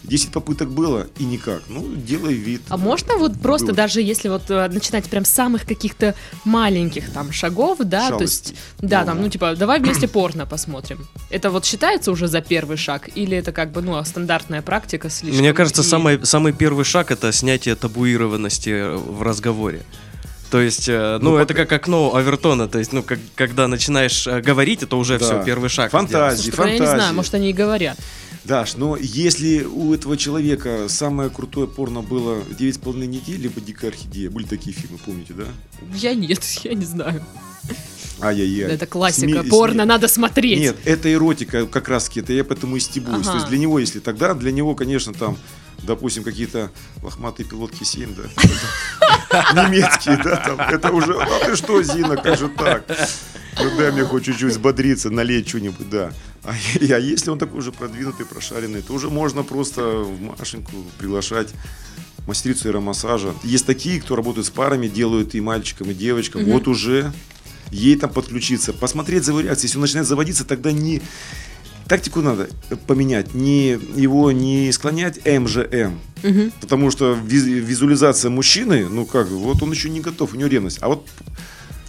[0.06, 1.62] 10 попыток было и никак.
[1.68, 2.62] Ну, делай вид.
[2.68, 3.76] А можно вот просто Было.
[3.76, 6.14] даже если вот э, начинать прям с самых каких-то
[6.44, 9.22] маленьких там шагов, да, то есть, да, Ну, там, да.
[9.24, 11.06] ну типа, давай вместе порно посмотрим.
[11.30, 15.40] Это вот считается уже за первый шаг или это как бы, ну, стандартная практика слишком?
[15.40, 19.82] Мне кажется, и- самый, самый первый шаг это снятие табуированности э, в разговоре.
[20.50, 24.26] То есть, э, ну, Ну, это как окно Авертона, то есть, ну, как- когда начинаешь
[24.44, 25.24] говорить, это уже Да.
[25.24, 25.90] все, первый шаг.
[25.90, 26.52] Фантазия.
[26.52, 26.96] Слушай, ну, я не фантазии.
[27.00, 27.98] знаю, может они и говорят.
[28.46, 33.60] Даш, но если у этого человека самое крутое порно было «Девять с половиной недель» либо
[33.60, 35.44] «Дикая орхидея», были такие фильмы, помните, да?
[35.94, 37.24] Я нет, я не знаю.
[38.20, 38.70] Ай-яй-яй.
[38.70, 39.26] Это классика.
[39.40, 40.58] Сме- Порно сме- надо смотреть.
[40.60, 43.14] Нет, это эротика как раз таки, это я поэтому и стебусь.
[43.26, 43.30] Ага.
[43.32, 45.36] То есть для него, если тогда, для него, конечно, там,
[45.82, 46.70] допустим, какие-то
[47.02, 48.22] лохматые пилотки 7, да,
[49.66, 52.84] немецкие, да, там, это уже, а ты что, Зина, как же так?
[53.58, 56.12] Ну дай мне хоть чуть-чуть взбодриться, налить что-нибудь, да.
[56.46, 61.48] А, а если он такой уже продвинутый, прошаренный, то уже можно просто в Машеньку приглашать
[62.26, 63.34] мастерицу аэромассажа.
[63.44, 66.42] Есть такие, кто работают с парами, делают и мальчикам, и девочкам.
[66.42, 66.52] Мгм.
[66.52, 67.12] Вот уже
[67.70, 69.66] ей там подключиться, посмотреть за его реакцией.
[69.68, 71.02] Если он начинает заводиться, тогда не
[71.88, 72.48] тактику надо
[72.86, 76.52] поменять, не его не склонять МЖМ, Мгм.
[76.60, 80.78] потому что виз- визуализация мужчины, ну как, вот он еще не готов, у него ревность.
[80.80, 81.06] А вот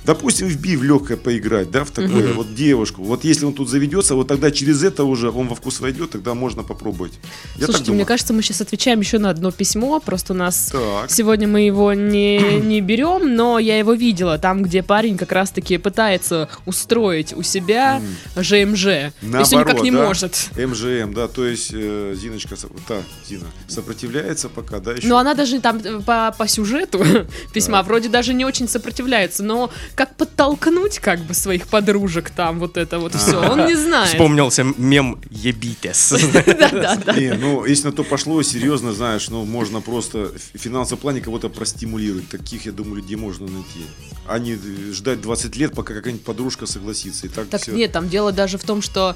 [0.07, 2.33] Допустим, в би в легкое поиграть, да, в такое, Мгм.
[2.37, 3.03] вот девушку.
[3.03, 6.33] Вот если он тут заведется, вот тогда через это уже он во вкус войдет, тогда
[6.33, 7.11] можно попробовать.
[7.57, 11.11] Я Слушайте, мне кажется, мы сейчас отвечаем еще на одно письмо, просто у нас Так.
[11.11, 15.77] Сегодня мы его не, не берем, но я его видела там, где парень как раз-таки
[15.77, 18.01] пытается устроить у себя
[18.37, 18.83] ЖМЖ.
[18.83, 20.05] То есть он никак Наоборот, не да?
[20.05, 20.49] может.
[20.55, 22.55] МЖМ, да, то есть э, Зиночка,
[22.87, 25.07] та, Зина, сопротивляется пока, да, еще.
[25.07, 27.03] Но она даже там э, по, по сюжету
[27.53, 32.77] письма вроде даже не очень сопротивляется, но как подтолкнуть как бы своих подружек там вот
[32.77, 34.09] это вот все, он не знает.
[34.09, 36.13] Вспомнился мем «Ебитес».
[36.33, 37.13] Да-да-да.
[37.13, 41.49] Не, ну, если на то пошло, серьезно, знаешь, ну, можно просто в финансовом плане кого-то
[41.49, 42.29] простимулировать.
[42.29, 43.87] Таких, я думаю, людей можно найти.
[44.27, 44.55] А не
[44.93, 47.25] ждать 20 лет, пока какая-нибудь подружка согласится.
[47.25, 49.15] И так, Так нет, там дело даже в том, что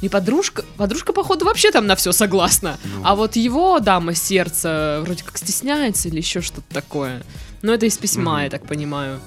[0.00, 2.78] не подружка, подружка, походу, вообще там на все согласна.
[2.84, 3.02] Ну.
[3.04, 7.24] А вот его дама сердца вроде как стесняется или еще что-то такое.
[7.62, 8.44] Но это из письма, Мгм.
[8.44, 9.18] я так понимаю.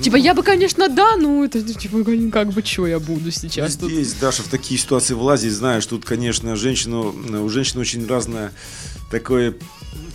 [0.00, 3.88] Типа, я бы, конечно, да, ну это типа, как бы, что я буду сейчас Ну,
[3.88, 3.92] тут.
[3.92, 8.52] Здесь, Даша, в такие ситуации влазить, знаешь, тут, конечно, женщину, у женщины очень разное
[9.10, 9.54] такое,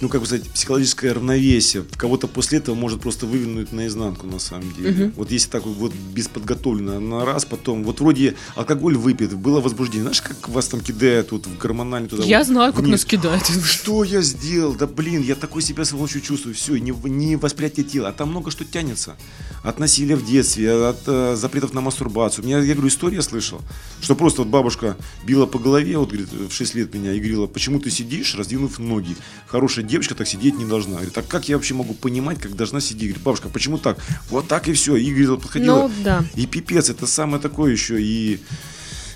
[0.02, 1.86] ну, как бы сказать, психологическое равновесие.
[1.96, 4.90] Кого-то после этого может просто вывернуть наизнанку, на самом деле.
[4.92, 5.14] Мгм.
[5.16, 10.04] Вот если так вот, бесподготовленно на раз, потом, вот вроде алкоголь выпит, было возбуждение.
[10.04, 12.92] Знаешь, как вас там кидает вот в гормональный туда Я вот знаю, как вниз.
[12.92, 13.46] нас кидает.
[13.64, 14.74] Что я сделал?
[14.76, 16.54] Да блин, я такой себя сволочью чувствую.
[16.56, 18.10] Все, не, не восприятие тела.
[18.10, 19.16] А там много что тянется.
[19.64, 22.44] От насилия в детстве, от э, запретов на мастурбацию.
[22.44, 23.62] У меня, я говорю, история слышал,
[24.02, 24.96] что просто вот бабушка
[25.26, 28.80] била по голове, вот, говорит, в 6 лет меня, и говорила, почему ты сидишь, раздвинув
[28.80, 29.16] ноги?
[29.48, 30.96] Хорошая девочка так сидеть не должна.
[30.96, 33.10] Говорит, а как я вообще могу понимать, как должна сидеть?
[33.10, 33.98] Говорит, бабушка, почему так?
[34.30, 34.96] Вот так и все.
[34.96, 35.88] И, говорит, вот подходила.
[35.88, 36.24] Ну, да.
[36.36, 38.02] И пипец, это самое такое еще.
[38.02, 38.40] И,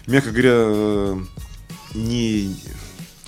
[0.07, 1.23] мягко говоря, э,
[1.95, 2.55] не,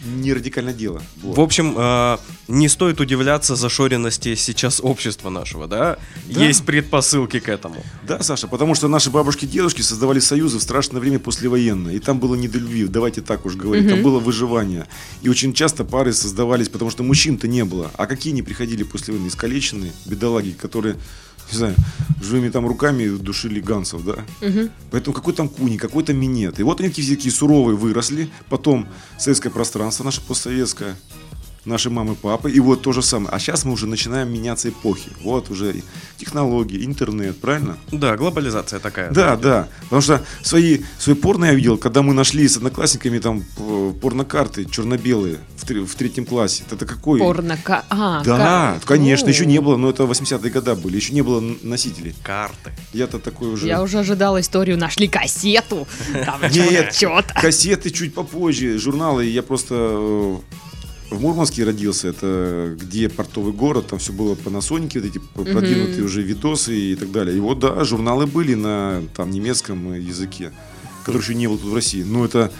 [0.05, 1.01] не радикальное дело.
[1.21, 1.37] Вот.
[1.37, 5.97] В общем, э, не стоит удивляться зашоренности сейчас общества нашего, да?
[6.29, 6.43] Да.
[6.45, 7.83] Есть предпосылки к этому.
[8.07, 11.93] Да, Саша, потому что наши бабушки и дедушки создавали союзы в страшное время послевоенное.
[11.95, 13.85] И там было не до любви, давайте так уж говорить.
[13.87, 14.03] Там Мгм.
[14.03, 14.85] было выживание.
[15.21, 17.91] И очень часто пары создавались, потому что мужчин-то не было.
[17.95, 19.27] А какие не приходили после войны?
[19.27, 20.95] Искалеченные, бедолаги, которые,
[21.51, 21.75] не знаю,
[22.21, 24.25] живыми там руками душили гансов, да?
[24.41, 24.69] Мгм.
[24.91, 26.59] Поэтому какой там куни, какой там минет.
[26.59, 28.29] И вот они такие, такие суровые выросли.
[28.49, 30.95] Потом советское пространство наше постсоветское.
[31.65, 32.51] Наши мамы, папы.
[32.51, 33.31] И вот то же самое.
[33.31, 35.09] А сейчас мы уже начинаем меняться эпохи.
[35.23, 35.81] Вот уже
[36.17, 37.77] технологии, интернет, правильно?
[37.91, 39.09] Да, глобализация такая.
[39.11, 39.67] Да, да.
[39.83, 44.65] Потому что свои, свои порно я видел, когда мы нашли с одноклассниками там п- порнокарты
[44.65, 46.63] черно-белые в, в третьем классе.
[46.69, 47.19] Это какой?
[47.19, 47.57] Порно.
[47.89, 49.31] А, Да, ка- конечно, О.
[49.31, 52.13] еще не было, но это 80-е годы были, еще не было носителей.
[52.23, 52.71] Карты.
[52.93, 53.65] Я-то такой уже...
[53.67, 55.87] Я уже ожидала историю, нашли кассету.
[56.25, 56.95] Там Нет,
[57.41, 59.25] кассеты чуть попозже, журналы.
[59.25, 60.37] Я просто э,
[61.11, 65.51] в Мурманске родился, это где портовый город, там все было панасоники, вот эти Мгм.
[65.53, 67.37] продвинутые уже видосы и так далее.
[67.37, 70.51] И вот, да, журналы были на там немецком языке,
[71.05, 72.03] который еще не был тут в России.
[72.03, 72.51] Ну, это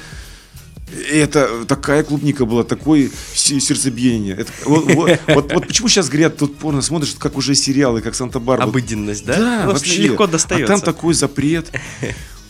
[1.12, 4.36] это такая клубника была, такое се- сердцебиение.
[4.36, 8.14] Это- вот, вот- вот- вот почему сейчас говорят, тут порно смотришь, как уже сериалы, как
[8.14, 8.70] Санта-Барбара.
[8.70, 9.36] Обыденность, да?
[9.38, 10.04] Да, Ну, вообще.
[10.04, 10.68] Легко А достается.
[10.68, 11.72] там такой запрет.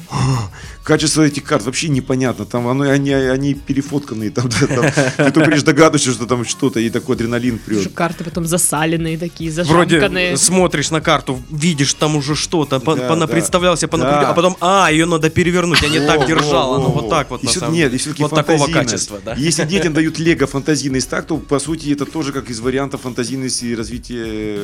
[0.83, 2.45] Качество этих карт вообще непонятно.
[2.45, 4.29] Там оно, они, они перефотканные.
[4.29, 4.85] Там, да, там,
[5.17, 7.91] ты только лишь догадываешься, что там что-то, и такой адреналин прет.
[7.93, 10.37] карты потом засаленные такие, Вроде зажамканные.
[10.37, 13.97] смотришь на карту, видишь там уже что-то, Да, понапредставлялся, да.
[13.97, 14.29] понапред- Да.
[14.29, 17.01] а потом, а, ее надо перевернуть, я не так во, ну во.
[17.01, 19.33] вот так вот И самом Нет, и все-таки Вот такого качества, да.
[19.35, 23.65] Если детям дают лего фантазийность так, то по сути это тоже как из вариантов фантазийности
[23.65, 24.59] и развития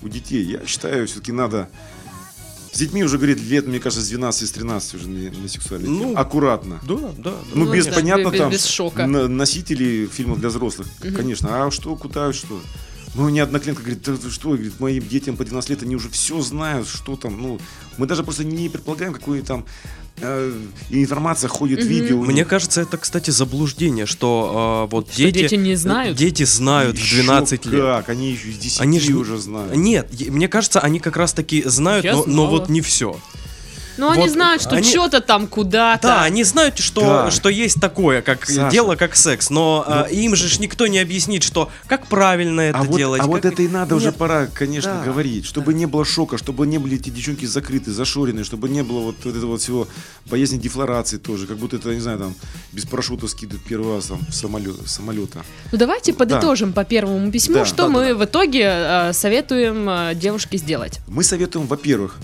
[0.00, 0.42] у детей.
[0.42, 1.68] Я считаю, все-таки надо
[2.76, 5.90] с детьми уже говорит лет, мне кажется, с 12 с 13 уже на, на сексуальные
[5.90, 6.14] Ну, темы.
[6.14, 6.78] Аккуратно.
[6.86, 7.34] Да, да, да.
[7.54, 9.06] Ну, Ну, без, да, понятно, без- там, без шока.
[9.06, 11.14] носители фильмов для взрослых, Мгм.
[11.14, 11.64] конечно.
[11.66, 12.60] А что, куда, что?
[13.16, 16.10] Ну, меня одна клиентка говорит, да что, говорит, моим детям по 12 лет, они уже
[16.10, 17.58] все знают, что там, ну,
[17.96, 19.64] мы даже просто не предполагаем, какой там
[20.20, 20.52] э,
[20.90, 21.88] информация ходит, Мгм.
[21.88, 22.22] видео.
[22.22, 25.38] Мне кажется, это, кстати, заблуждение, что э, вот Что дети...
[25.40, 26.16] дети не знают?
[26.16, 27.80] Дети знают в Еще 12 лет.
[27.82, 29.74] Как, они еще с 10 Они ж не- уже знают.
[29.76, 33.18] Нет, мне кажется, они как раз таки знают, Я но, но вот не все.
[33.98, 36.08] Ну, они Вот знают, что они- что-то там куда-то.
[36.08, 37.30] Да, они знают, что, Да.
[37.30, 38.70] что есть такое, как Саша.
[38.70, 42.78] дело, как секс, но а, им же ж никто не объяснит, что как правильно это
[42.78, 43.20] А вот, делать.
[43.22, 44.16] а вот как- это и надо уже Нет.
[44.16, 48.44] пора, конечно, Да, говорить, чтобы не было шока, чтобы не были эти девчонки закрыты, зашорены,
[48.44, 49.88] чтобы не было вот, вот этого вот всего
[50.26, 52.34] боязни дефлорации тоже, как будто это, не знаю, там,
[52.72, 55.42] без парашюта скидывают первый раз там, в самолет, самолета.
[55.72, 59.88] Ну, давайте подытожим по первому письму, Да, что да, мы да, в итоге э, советуем
[59.88, 61.00] э, девушке сделать.
[61.06, 62.16] Мы советуем, во-первых,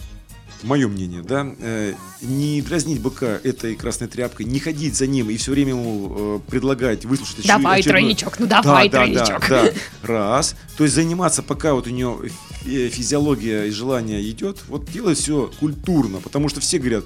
[0.63, 5.37] мое мнение, да, э, не дразнить быка этой красной тряпкой, не ходить за ним и
[5.37, 6.13] все время ему
[6.47, 9.49] э, предлагать выслушать очер- Давай очередной- тройничок, ну давай да, да, тройничок.
[9.49, 9.73] Да, да.
[10.03, 10.55] Раз.
[10.77, 12.19] То есть заниматься, пока вот у нее
[12.63, 17.05] фи- физиология и желание идет, вот делать все культурно, потому что все говорят,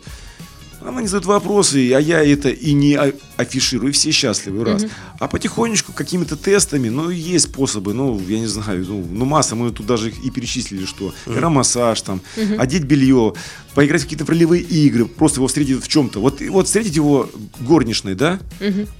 [0.86, 2.98] она не задает вопросы, а я это и не
[3.36, 4.86] афиширую, и все счастливы, раз.
[5.18, 9.70] А потихонечку какими-то тестами, ну, есть способы, ну, я не знаю, ну, ну масса, мы
[9.72, 12.20] тут даже и перечислили, что аэромассаж, там,
[12.58, 13.34] одеть белье,
[13.74, 16.20] поиграть в какие-то ролевые игры, просто его встретить в чем-то.
[16.20, 17.28] Вот, вот встретить его
[17.60, 18.38] горничной, да,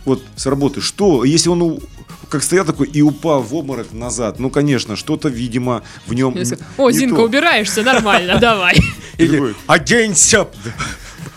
[0.05, 1.81] вот с работы, что, если он у-
[2.29, 6.37] как стоял такой и упал в обморок назад, ну, конечно, что-то, видимо, в нем
[6.77, 7.23] О, не Зинка, то.
[7.23, 8.77] убираешься, нормально, давай.
[9.19, 10.49] Или оденься,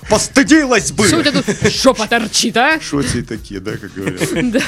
[0.09, 1.07] постыдилась бы.
[1.07, 2.79] Что у тебя тут жопа торчит, а?
[2.79, 4.19] Шоцы такие, да, как говорят.
[4.51, 4.61] Да.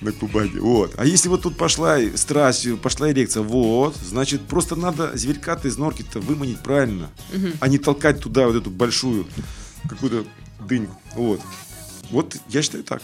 [0.00, 0.58] на Кубани.
[0.58, 0.94] Вот.
[0.96, 6.20] А если вот тут пошла страсть, пошла эрекция, вот, значит, просто надо зверька-то из норки-то
[6.20, 7.10] выманить правильно,
[7.60, 9.26] а не толкать туда вот эту большую
[9.88, 10.24] какую-то
[10.66, 10.96] дыньку.
[11.14, 11.40] Вот.
[12.10, 13.02] Вот я считаю так.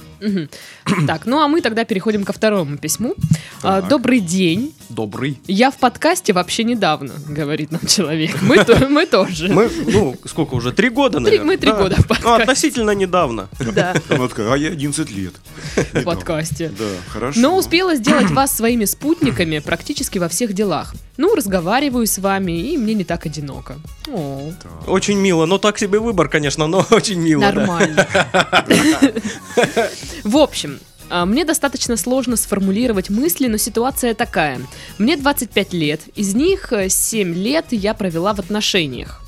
[1.07, 3.15] Так, ну а мы тогда переходим ко второму письму.
[3.63, 3.91] А, Так.
[3.91, 4.75] Добрый день.
[4.91, 5.41] Добрый.
[5.47, 8.41] Я в подкасте вообще недавно, говорит нам человек.
[8.43, 9.49] Мы, то- мы тоже.
[9.49, 11.47] Мы, ну, сколько уже, три года, Три- наверное?
[11.47, 12.43] мы три года в Ну, подкасте.
[12.43, 13.49] относительно недавно.
[13.75, 15.35] Да, такая, а я 11 лет.
[15.93, 16.71] в подкасте.
[16.79, 17.41] Да, хорошо.
[17.41, 20.95] Но успела сделать вас своими спутниками практически во всех делах.
[21.17, 23.77] Ну, разговариваю с вами, и мне не так одиноко.
[24.09, 24.53] О,
[24.87, 25.47] Очень мило.
[25.47, 27.41] Ну, так себе выбор, конечно, но очень мило.
[27.43, 27.53] да.
[27.53, 28.07] нормально.
[30.25, 30.79] В общем,
[31.11, 34.61] мне достаточно сложно сформулировать мысли, но ситуация такая.
[34.99, 39.25] Мне 25 лет, из них э, 7 лет я провела в отношениях.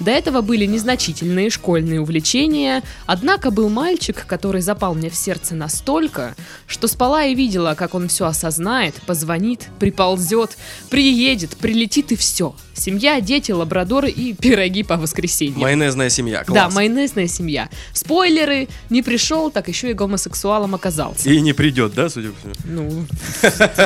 [0.00, 6.34] До этого были незначительные школьные увлечения, однако был мальчик, который запал мне в сердце настолько,
[6.66, 10.58] что спала и видела, как он все осознает, позвонит, приползет,
[10.90, 12.54] приедет, прилетит и все.
[12.76, 15.60] Семья, дети, лабрадоры и пироги по воскресеньям.
[15.60, 16.44] Майонезная семья.
[16.46, 16.74] Да, Класс.
[16.74, 17.68] майонезная семья.
[17.92, 21.28] Спойлеры, не пришел, так еще и гомосексуалом оказался.
[21.30, 22.54] И не придет, да, судя по всему?
[22.64, 23.06] Ну,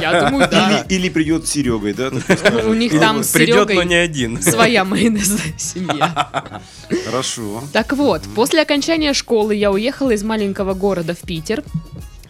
[0.01, 0.85] я думаю, да.
[0.89, 2.11] Или, или придет с Серегой, да?
[2.11, 2.65] скажет.
[2.65, 4.43] У них там с придет, но Серегой не один.
[4.43, 6.51] своя майонезная семья.
[7.07, 7.63] Хорошо.
[7.73, 11.63] Так вот, после окончания школы я уехала из маленького города в Питер.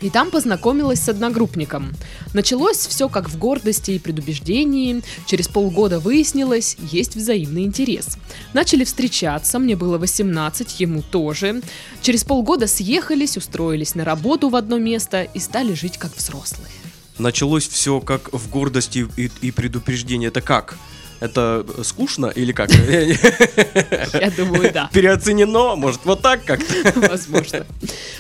[0.01, 1.93] И там познакомилась с одногруппником.
[2.33, 5.03] Началось все как в гордости и предубеждении.
[5.27, 8.17] Через полгода выяснилось, есть взаимный интерес.
[8.55, 11.61] Начали встречаться, мне было 18, ему тоже.
[12.01, 16.71] Через полгода съехались, устроились на работу в одно место и стали жить как взрослые.
[17.19, 20.29] Началось все как в гордости и, и предупреждении.
[20.29, 20.79] Это как?
[21.21, 22.71] Это скучно или как?
[24.15, 24.89] Я думаю, да.
[24.93, 25.77] Переоценено?
[25.77, 26.99] Может, вот так как-то?
[26.99, 27.67] Возможно.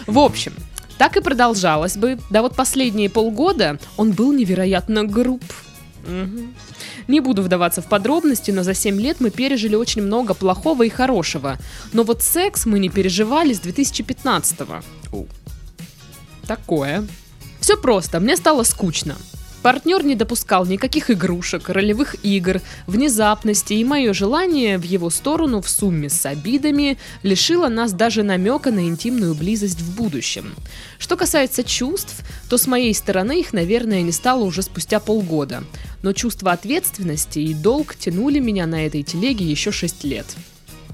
[0.06, 0.52] В общем,
[1.00, 2.18] так и продолжалось бы.
[2.28, 5.42] Да вот последние полгода он был невероятно груб.
[6.06, 6.54] Мгм.
[7.08, 10.90] Не буду вдаваться в подробности, но за 7 лет мы пережили очень много плохого и
[10.90, 11.58] хорошего.
[11.94, 14.82] Но вот секс мы не переживали с 2015-го.
[15.16, 15.26] Оу.
[16.46, 17.06] Такое.
[17.60, 19.16] Все просто, мне стало скучно.
[19.62, 25.68] Партнер не допускал никаких игрушек, ролевых игр, внезапности, и мое желание в его сторону в
[25.68, 30.54] сумме с обидами лишило нас даже намека на интимную близость в будущем.
[30.98, 35.62] Что касается чувств, то с моей стороны их, наверное, не стало уже спустя полгода.
[36.02, 40.26] Но чувство ответственности и долг тянули меня на этой телеге еще 6 лет.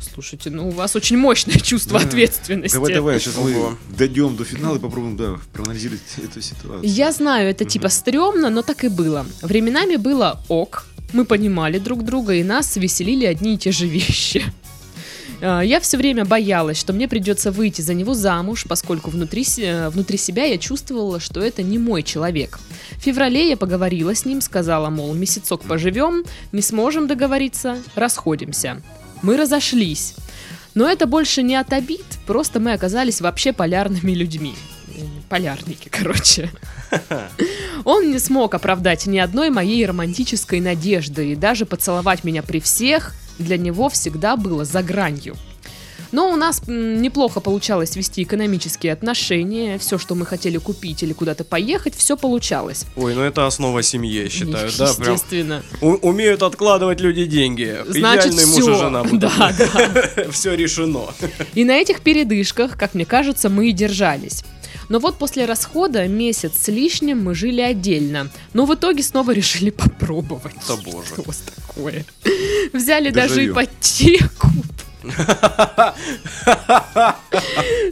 [0.01, 2.07] Слушайте, ну у вас очень мощное чувство Да.
[2.07, 2.75] ответственности.
[2.75, 6.83] Давай, давай, сейчас мы дойдем до финала и попробуем, да, проанализировать эту ситуацию.
[6.91, 9.27] Я знаю, это типа стрёмно, но так и было.
[9.43, 14.45] Временами было ок, мы понимали друг друга, и нас веселили одни и те же вещи.
[15.41, 19.89] А, Я все время боялась, что мне придется выйти за него замуж, поскольку внутри, э,
[19.91, 22.59] внутри себя я чувствовала, что это не мой человек.
[22.99, 28.83] В феврале я поговорила с ним, сказала, мол, месяцок поживем, не сможем договориться, расходимся.
[29.23, 30.15] Мы разошлись.
[30.75, 34.55] Но это больше не от обид, просто мы оказались вообще полярными людьми.
[35.29, 36.51] Полярники, короче.
[37.85, 43.15] Он не смог оправдать ни одной моей романтической надежды, и даже поцеловать меня при всех
[43.39, 45.37] для него всегда было за гранью.
[46.13, 49.79] Но у нас неплохо получалось вести экономические отношения.
[49.79, 52.85] Все, что мы хотели купить или куда-то поехать, все получалось.
[52.97, 55.15] Ой, ну это основа семьи, я считаю, да, прям.
[55.15, 55.63] Естественно.
[55.81, 57.77] У- умеют откладывать люди деньги.
[57.89, 59.03] Значит, Идеальный муж и жена.
[59.05, 59.21] будут.
[59.21, 60.31] Да, да.
[60.31, 61.07] Все решено.
[61.55, 64.43] И на этих передышках, как мне кажется, мы и держались.
[64.89, 68.31] Но вот после расхода месяц с лишним мы жили отдельно.
[68.53, 70.55] Но в итоге снова решили попробовать.
[70.69, 71.09] Да боже.
[71.09, 71.25] Что
[71.67, 72.05] такое?
[72.73, 73.53] Взяли даже Дежавю.
[73.53, 74.49] ипотеку.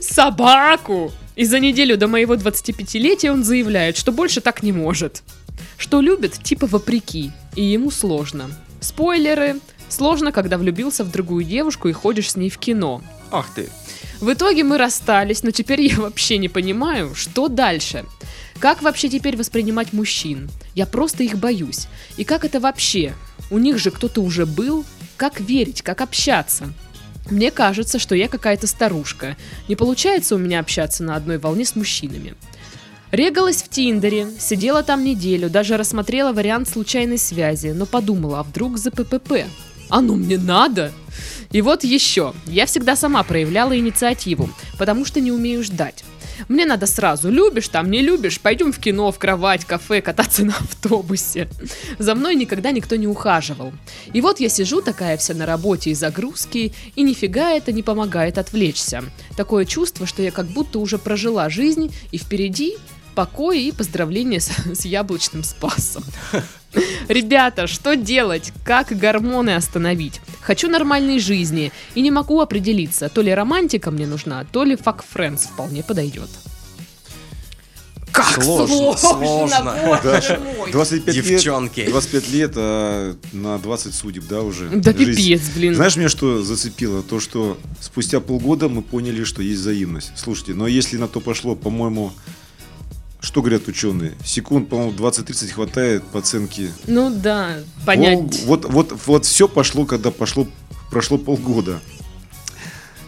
[0.00, 1.12] Собаку.
[1.36, 5.22] И за неделю до моего 25-летия он заявляет, что больше так не может.
[5.76, 7.32] Что любит, типа вопреки.
[7.56, 8.50] И ему сложно.
[8.80, 9.60] Спойлеры.
[9.88, 13.02] Сложно, когда влюбился в другую девушку и ходишь с ней в кино.
[13.30, 13.68] Ах ты.
[14.20, 18.04] В итоге мы расстались, но теперь я вообще не понимаю, что дальше.
[18.58, 20.48] Как вообще теперь воспринимать мужчин?
[20.74, 21.88] Я просто их боюсь.
[22.16, 23.14] И как это вообще?
[23.50, 24.84] У них же кто-то уже был.
[25.16, 26.72] Как верить, как общаться?
[27.30, 29.36] Мне кажется, что я какая-то старушка.
[29.68, 32.34] Не получается у меня общаться на одной волне с мужчинами.
[33.10, 38.76] Регалась в Тиндере, сидела там неделю, даже рассмотрела вариант случайной связи, но подумала, а вдруг
[38.76, 39.44] за ППП?
[39.88, 40.92] Оно мне надо?
[41.52, 42.34] И вот еще.
[42.46, 46.04] Я всегда сама проявляла инициативу, потому что не умею ждать.
[46.48, 50.54] Мне надо сразу, любишь там, не любишь, пойдем в кино, в кровать, кафе, кататься на
[50.56, 51.48] автобусе.
[51.98, 53.72] За мной никогда никто не ухаживал.
[54.12, 58.38] И вот я сижу такая вся на работе и загрузки, и нифига это не помогает
[58.38, 59.04] отвлечься.
[59.36, 62.76] Такое чувство, что я как будто уже прожила жизнь, и впереди
[63.14, 66.04] покой и поздравления с, с яблочным спасом.
[67.08, 68.52] Ребята, что делать?
[68.64, 70.20] Как гормоны остановить?
[70.40, 75.02] Хочу нормальной жизни и не могу определиться, то ли романтика мне нужна, то ли fuck
[75.14, 76.28] friends вполне подойдет.
[78.14, 79.76] Как Сложно, сложно.
[79.84, 80.70] боже Даша, мой.
[80.70, 81.84] 25 лет, Девчонки.
[81.84, 84.68] 25 лет, а на 20 судеб, да, уже?
[84.68, 85.16] Да Жизнь.
[85.16, 85.74] пипец, блин.
[85.74, 87.02] Знаешь, меня что зацепило?
[87.02, 90.12] То, что спустя полгода мы поняли, что есть взаимность.
[90.14, 92.12] Слушайте, но если на то пошло, по-моему,
[93.24, 94.12] что говорят ученые?
[94.24, 96.70] Секунд, по-моему, 20-30 хватает по оценке.
[96.86, 98.18] Ну да, понять.
[98.18, 100.46] Пол- вот, вот, вот все пошло, когда пошло,
[100.90, 101.80] прошло полгода.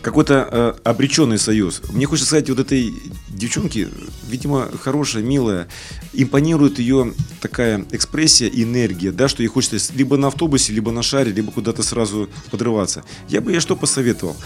[0.00, 1.82] Какой-то э, обреченный союз.
[1.90, 2.94] Мне хочется сказать, вот этой
[3.28, 3.88] девчонке,
[4.26, 5.68] видимо, хорошая, милая,
[6.14, 11.32] импонирует ее такая экспрессия энергия, да, что ей хочется либо на автобусе, либо на шаре,
[11.32, 13.04] либо куда-то сразу подрываться.
[13.28, 14.36] Я бы ей что посоветовал?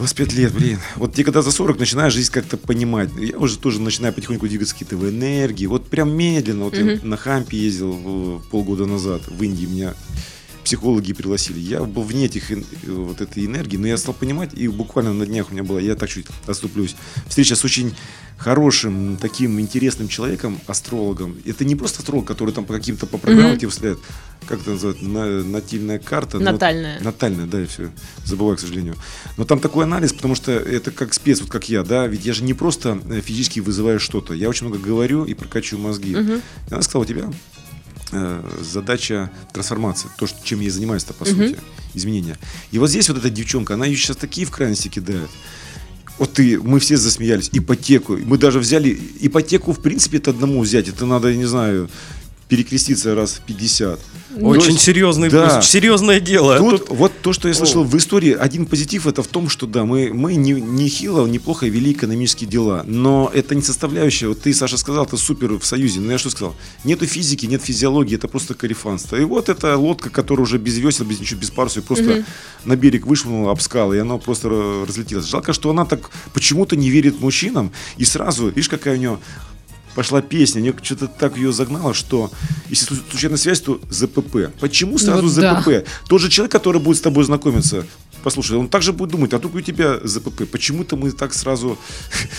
[0.00, 0.78] 25 лет, блин.
[0.96, 3.10] Вот тебе когда за 40 начинаешь жизнь как-то понимать.
[3.18, 5.66] Я уже тоже начинаю потихоньку двигаться какие-то в энергии.
[5.66, 6.64] Вот прям медленно.
[6.64, 9.66] Вот я на Хампе ездил в- полгода назад в Индии.
[9.66, 9.94] Меня
[10.64, 11.58] психологи пригласили.
[11.58, 15.26] Я был вне этих, э, вот этой энергии, но я стал понимать, и буквально на
[15.26, 16.94] днях у меня была, я так чуть отступлюсь,
[17.28, 17.94] встреча с очень
[18.36, 21.36] хорошим, таким интересным человеком, астрологом.
[21.44, 23.58] Это не просто астролог, который там по каким-то по программам Мгм.
[23.60, 23.98] тебе вслед,
[24.46, 26.38] как это называется, на- натильная карта.
[26.38, 27.00] Ну, вот- Натальная.
[27.00, 27.90] Натальная, да, я все
[28.24, 28.96] забываю, к сожалению.
[29.36, 32.32] Но там такой анализ, потому что это как спец, вот как я, да, ведь я
[32.32, 36.16] же не просто э, физически вызываю что-то, я очень много говорю и прокачиваю мозги.
[36.16, 36.36] Мгм.
[36.36, 37.30] И она сказала, у тебя
[38.12, 41.56] э, задача трансформации, то, что, чем я занимаюсь-то, по сути,
[41.94, 42.38] изменения.
[42.70, 45.30] И вот здесь вот эта девчонка, она ее сейчас такие в крайности кидает.
[46.18, 48.16] Вот ты, мы все засмеялись, ипотеку.
[48.16, 50.86] Мы даже взяли ипотеку, в принципе, это одному взять.
[50.88, 51.88] Это надо, я не знаю,
[52.50, 53.98] перекреститься раз в 50.
[54.40, 55.62] Очень То есть- серьезный, да.
[55.62, 56.58] серьезное дело.
[56.58, 59.66] Тут, Тут вот то, что я слышал в истории, один позитив это в том, что
[59.66, 64.28] да, мы, мы не, не хило, неплохо вели экономические дела, но это не составляющая.
[64.28, 66.54] Вот ты, Саша, сказал, ты супер в Союзе, но я что сказал?
[66.84, 69.16] Нету физики, нет физиологии, это просто карифанство.
[69.16, 72.24] И вот эта лодка, которая уже без весел, без ничего, без паруса, её просто
[72.64, 75.26] на берег вышвырнула об скалы, и она просто ра- разлетелась.
[75.26, 79.18] Жалко, что она так почему-то не верит мужчинам, и сразу, видишь, какая у нее
[80.00, 82.30] пошла песня, мне что-то так ее загнало, что
[82.70, 84.50] если слу- случайная связь, то ЗПП.
[84.58, 85.60] Почему сразу Ну да.
[85.60, 85.86] ЗПП?
[86.08, 87.84] Тот же человек, который будет с тобой знакомиться,
[88.24, 90.48] послушай, он также будет думать, а вдруг у тебя ЗПП.
[90.50, 91.76] Почему-то мы так сразу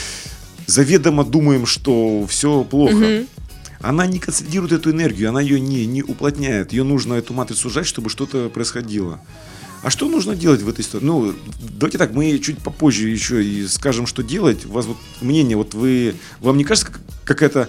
[0.66, 3.26] заведомо думаем, что все плохо.
[3.80, 6.74] Она не концентрирует эту энергию, она ее не, не уплотняет.
[6.74, 9.20] Ее нужно эту матрицу сжать, чтобы что-то происходило.
[9.84, 11.05] А что нужно делать в этой ситуации?
[11.07, 14.65] Ну, давайте так, мы чуть попозже еще и скажем, что делать.
[14.65, 17.67] У вас вот мнение, вот вы, вам не кажется как- какая-то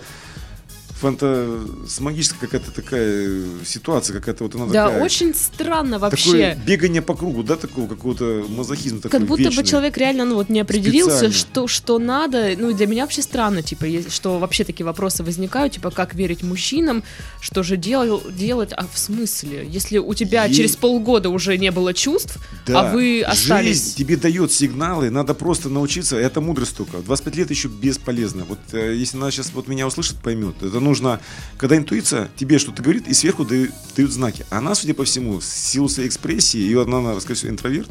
[1.02, 5.04] фантасмагическая какая-то такая э, ситуация, какая-то вот она Да, такая...
[5.04, 6.58] очень странно Такое вообще.
[6.66, 9.62] бегание по кругу, да, такого какого-то мазохизма такой Как будто вечный.
[9.62, 11.34] бы человек реально ну, вот не определился, Специально.
[11.34, 12.52] что, что надо.
[12.58, 16.42] Ну, для меня вообще странно, типа, есть- что вообще такие вопросы возникают, типа, как верить
[16.42, 17.02] мужчинам,
[17.40, 19.66] что же дел, делать, а в смысле?
[19.68, 22.80] Если у тебя Е- через полгода уже не было чувств, Да.
[22.90, 23.84] а вы остались...
[23.84, 26.16] Жизнь тебе дает сигналы, надо просто научиться.
[26.16, 26.98] Это мудрость только.
[26.98, 28.44] 25 лет еще бесполезно.
[28.44, 30.56] Вот э, если она сейчас вот меня услышит, поймет.
[30.62, 31.18] Это нужно,
[31.58, 34.44] когда интуиция тебе что-то говорит, и сверху дают, дают знаки.
[34.50, 37.90] Она, судя по всему, в силу своей экспрессии, и она, она, скорее всего, интроверт,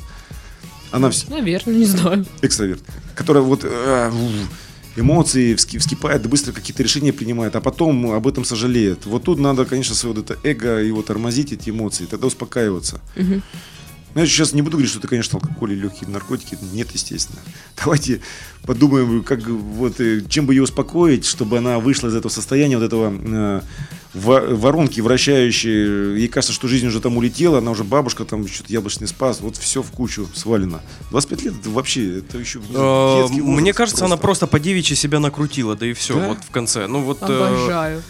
[0.91, 2.25] Она вс- Наверное, не знаю.
[2.41, 2.81] экстраверт,
[3.15, 4.11] которая вот э,
[4.97, 9.05] эмоции вски- вскипает, быстро какие-то решения принимает, а потом об этом сожалеет.
[9.05, 12.99] Вот тут надо, конечно, свое вот это эго его тормозить, эти эмоции, тогда успокаиваться.
[13.15, 13.41] Мгм.
[14.13, 16.57] Ну, я сейчас не буду говорить, что это, конечно, алкоголь и легкие наркотики.
[16.73, 17.39] Нет, естественно.
[17.83, 18.21] Давайте
[18.63, 22.83] подумаем, как вот э, чем бы ее успокоить, чтобы она вышла из этого состояния, вот
[22.83, 23.61] этого э,
[24.13, 26.17] во- воронки вращающей.
[26.19, 29.55] Ей кажется, что жизнь уже там улетела, она уже бабушка, там что-то яблочный спас, вот
[29.57, 30.81] все в кучу свалено.
[31.11, 35.75] 25 лет это вообще, это еще детский Мне кажется, она просто по девичьи себя накрутила,
[35.75, 36.27] да и все, Да?
[36.29, 36.87] вот в конце.
[36.87, 38.03] Ну вот э, Обожаю.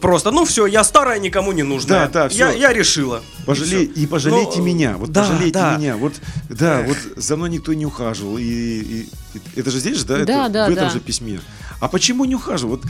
[0.00, 2.06] Просто, ну все, я старая, никому не нужна.
[2.06, 2.58] Да, да, я, всё.
[2.58, 3.22] я решила.
[3.46, 5.76] Пожалей, и пожалейте Ну, меня, вот да, пожалейте да.
[5.76, 6.14] меня, вот
[6.48, 10.16] да, вот за мной никто не ухаживал, и, и- и это же здесь же, да,
[10.24, 10.90] Да, это, да, в этом да.
[10.90, 11.40] же письме.
[11.80, 12.76] А почему не ухаживал?
[12.76, 12.84] Вот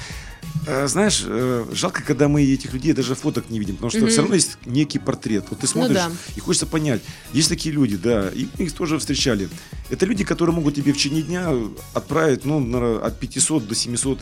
[0.67, 4.09] э, знаешь, э, жалко, когда мы этих людей даже фоток не видим, потому что Мгм.
[4.09, 5.45] все равно есть некий портрет.
[5.51, 6.11] Вот ты смотришь да.
[6.37, 7.01] и хочется понять,
[7.33, 9.49] есть такие люди, да, и мы их тоже встречали.
[9.89, 11.51] Это люди, которые могут тебе в течение дня
[11.95, 14.19] отправить, ну, от 500 до 700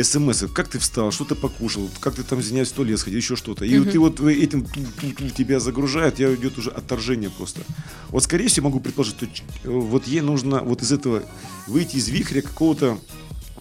[0.00, 3.36] смс как ты встал, что ты покушал, как ты там, извиняюсь, в туалет сходил, еще
[3.36, 3.64] что-то.
[3.64, 3.90] И Мгм.
[3.90, 7.60] ты вот этим ту-ту-ту тебя загружают, я идет уже отторжение просто.
[8.08, 9.28] Вот скорее всего могу предположить, что э,
[9.64, 11.22] вот ей нужно вот из этого
[11.66, 12.98] выйти из вихря какого-то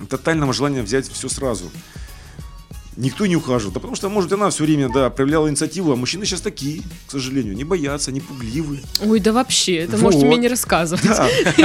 [0.09, 1.69] тотального желания взять все сразу.
[2.97, 3.73] Никто не ухаживал.
[3.73, 7.11] Да потому что, может, она все время, да, проявляла инициативу, а мужчины сейчас такие, к
[7.11, 8.81] сожалению, не боятся, не пугливы.
[9.01, 10.01] Ой, да вообще, это Вот.
[10.01, 11.03] можете мне не рассказывать.
[11.05, 11.29] Да,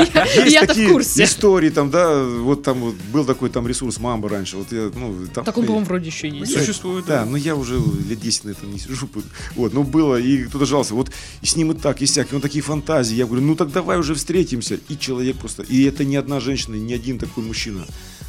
[0.47, 1.25] Я-то в такие курсе.
[1.25, 5.27] истории, там, да, вот там вот был такой там ресурс Мамба раньше, вот я, ну,
[5.35, 5.45] там...
[5.45, 6.53] Так он, по-моему, вроде еще есть.
[6.53, 7.75] Существует, Да, но я уже
[8.09, 9.09] лет 10 на этом не сижу.
[9.57, 11.11] Вот, ну было, и кто-то жаловался, вот
[11.43, 13.17] и с ним и так, и сяк, и он такие фантазии.
[13.17, 14.79] Я говорю, ну так давай уже встретимся.
[14.89, 17.85] И человек просто, и это не одна женщина, не один такой мужчина.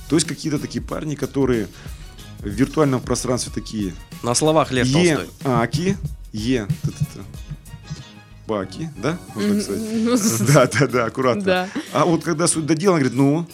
[0.10, 1.68] То есть какие-то такие парни, которые
[2.40, 5.30] в виртуальном пространстве такие На словах Лев Е, Толстой.
[5.44, 5.98] Аки,
[6.34, 6.68] Е,
[8.48, 9.18] Баки, да?
[9.36, 9.82] Можно так сказать?
[9.94, 11.44] Ну, Да, да, да, аккуратно.
[11.44, 11.70] Да.
[11.92, 13.46] А вот когда суть до дела, он говорит, ну,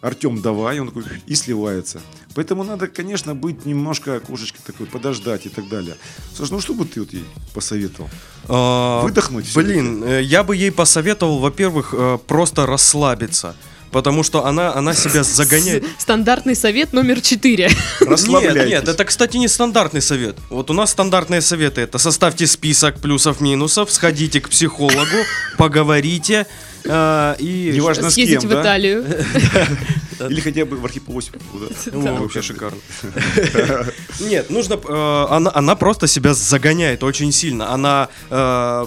[0.00, 2.00] Артем, давай, он такой и сливается.
[2.34, 5.96] Поэтому надо, конечно, быть немножко кошечкой такой, подождать и так далее.
[6.36, 8.08] Слушай, ну что бы ты вот ей посоветовал?
[8.46, 13.56] А, Выдохнуть Блин, э, я бы ей посоветовал, во-первых, э, просто расслабиться.
[13.90, 15.84] Потому что она, она себя загоняет.
[15.98, 17.68] С- Стандартный совет номер четыре.
[18.00, 18.70] Нет, Расслабляйтесь.
[18.70, 20.36] нет, это, кстати, не стандартный совет.
[20.50, 25.16] Вот у нас стандартные советы это составьте список плюсов-минусов, сходите к психологу,
[25.58, 26.46] поговорите
[26.84, 27.72] э, и...
[27.74, 28.62] Неважно с Съездите кем, в да?
[28.62, 29.04] Италию.
[30.28, 30.84] Или хотя бы в.
[30.84, 32.78] О, вообще шикарно.
[34.20, 34.74] Нет, нужно...
[34.74, 37.72] э, она, она просто себя загоняет очень сильно.
[37.72, 38.86] Она э,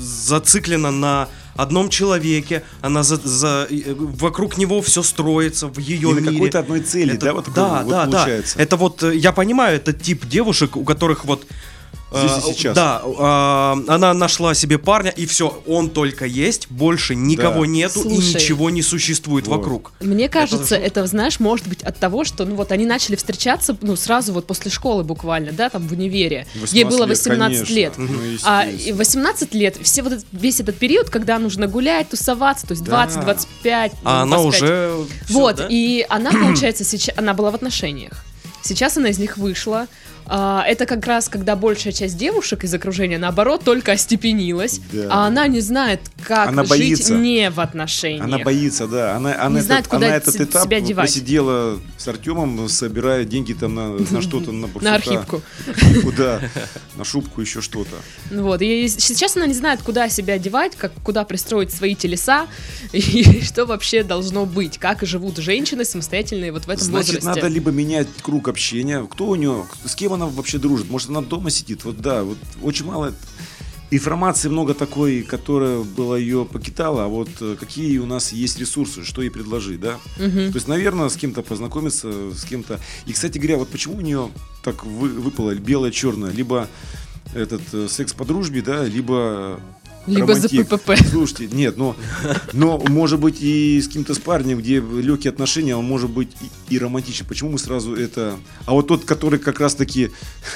[0.00, 6.14] зациклена на одном человеке, она за, за- э, вокруг него все строится в ее И
[6.14, 6.32] на мире.
[6.32, 8.10] какой-то одной цели, Это- да, вот такой да, вот да, да.
[8.12, 8.58] получается.
[8.58, 11.46] Это вот, э, я понимаю, это тип девушек, у которых вот...
[12.12, 12.74] Здесь и сейчас.
[12.76, 17.66] Да, э, она нашла себе парня, и все, он только есть, больше никого Да.
[17.66, 18.34] нету, и Слушай.
[18.34, 19.58] ничего не существует Вот.
[19.58, 19.92] вокруг.
[20.00, 20.86] Мне кажется, жутко.
[20.86, 24.46] это, знаешь, может быть от того, что, ну вот, они начали встречаться, ну, сразу вот
[24.46, 26.46] после школы буквально, да, там в универе.
[26.54, 27.74] Ей 18 было лет, 18 конечно.
[27.74, 27.92] лет.
[27.98, 28.08] Ну,
[28.44, 28.88] А естественно.
[28.88, 32.84] и 18 лет, все вот этот- весь этот период, когда нужно гулять, тусоваться, то есть
[32.84, 32.92] Да.
[33.06, 33.92] 20-25.
[34.04, 34.56] А она уже...
[34.56, 35.66] всё, Вот, да?
[35.68, 38.24] и она, получается, сейчас, она была в отношениях.
[38.62, 39.86] Сейчас она из них вышла.
[40.28, 45.08] А, это как раз, когда большая часть девушек из окружения, наоборот, только остепенилась, Да.
[45.10, 47.14] а она не знает, как Она жить боится.
[47.14, 48.24] не в отношениях.
[48.24, 49.14] Она боится, да.
[49.16, 51.06] Она, она, Не этот, знает, куда она этот этап себя девать.
[51.08, 54.84] посидела с Артемом, собирая деньги там на, на что-то, на барсука.
[54.84, 54.94] На.
[54.96, 55.42] Архивку,
[56.16, 56.40] да.
[56.96, 57.94] На шубку, еще что-то.
[58.32, 62.46] Вот, и сейчас она не знает, куда себя девать, как, куда пристроить свои телеса,
[62.92, 67.28] и что вообще должно быть, как живут женщины самостоятельные вот в этом Значит, возрасте.
[67.28, 69.06] надо либо менять круг общения.
[69.08, 70.90] Кто у нее, с кем она вообще дружит?
[70.90, 71.84] Может, она дома сидит?
[71.84, 73.14] Вот да, вот очень мало
[73.90, 79.04] информации много такой, которая была ее покидала, а вот э, какие у нас есть ресурсы,
[79.04, 79.98] что ей предложить, да?
[80.18, 80.50] Мгм.
[80.50, 82.80] То есть, наверное, с кем-то познакомиться, с кем-то.
[83.06, 84.30] И, кстати говоря, вот почему у нее
[84.64, 86.32] так вы- выпало белое-черное?
[86.32, 86.68] Либо
[87.34, 89.60] этот э, секс по дружбе, да, либо
[90.06, 90.68] Либо за романтик.
[90.68, 90.92] ППП.
[91.10, 91.96] Слушайте, нет, но,
[92.52, 96.30] но может быть и с кем-то с парнем, где легкие отношения, он может быть
[96.68, 97.26] и, и романтичен.
[97.26, 98.36] Почему мы сразу это...
[98.66, 100.10] А вот тот, который как раз-таки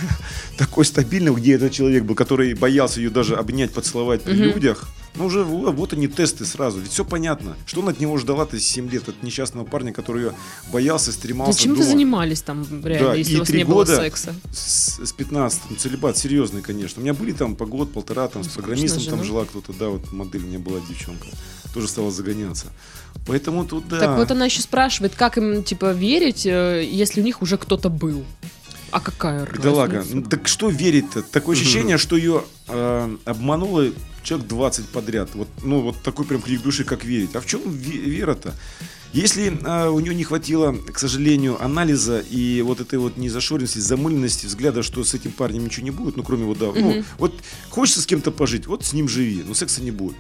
[0.59, 4.89] такой стабильный, где этот человек был, который боялся ее даже обнять, поцеловать при людях,
[5.21, 6.81] ну уже во- вот они тесты сразу.
[6.81, 7.57] Ведь все понятно.
[7.67, 10.33] Что она от него ждала-то 7 лет, от несчастного парня, который ее
[10.73, 11.91] боялся, стремался Да чем вы дома.
[11.91, 14.35] занимались там, реально, Да, если и у вас не было года секса?
[14.53, 17.01] С, с 15 ну, целебат серьезный, конечно.
[17.01, 19.25] У меня были там по год, полтора, там с Ну, скучно программистом же, там ну.
[19.25, 21.29] жила кто-то, да, вот модель у меня была девчонка.
[21.75, 22.67] Тоже стала загоняться.
[23.27, 23.99] Поэтому тут, да.
[24.01, 27.91] Так вот она еще спрашивает, как им, типа, верить, э, если у них уже кто-то
[27.91, 28.25] был.
[28.91, 29.99] А какая Бедолага.
[29.99, 30.17] разница?
[30.17, 31.23] Ну, так что верить-то?
[31.23, 33.87] Такое ощущение, что ее э, обмануло
[34.23, 35.31] человек 20 подряд.
[35.35, 37.35] Вот, ну, вот такой прям крик души, как верить.
[37.35, 38.55] А в чем ве- вера-то?
[39.13, 44.47] Если э, у нее не хватило, к сожалению, анализа и вот этой вот незашоренности, замыленности
[44.47, 47.35] взгляда, что с этим парнем ничего не будет, ну, кроме вот, да, ну, вот
[47.71, 50.17] хочется с кем-то пожить, вот с ним живи, но секса не будет.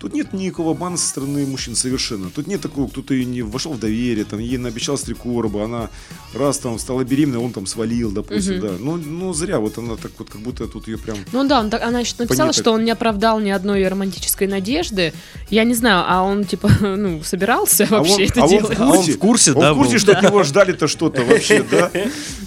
[0.00, 2.30] Тут нет никакого обмана со стороны мужчин совершенно.
[2.30, 5.90] Тут нет такого, кто-то ей не вошел в доверие, там, ей наобещал стрекорба, она
[6.34, 8.72] раз там стала беременной, он там свалил, допустим, да.
[8.78, 11.16] Ну, ну, зря, вот она так вот, как будто тут ее прям...
[11.32, 12.62] Ну да, он так- она еще написала, Понятно.
[12.62, 15.12] что он не оправдал ни одной ее романтической надежды.
[15.50, 18.78] Я не знаю, а он типа, ну, собирался вообще он- это а он делать?
[18.78, 19.98] в А он курсе, в курсе, он да, в курсе, был?
[19.98, 21.90] что от него ждали-то что-то вообще, да?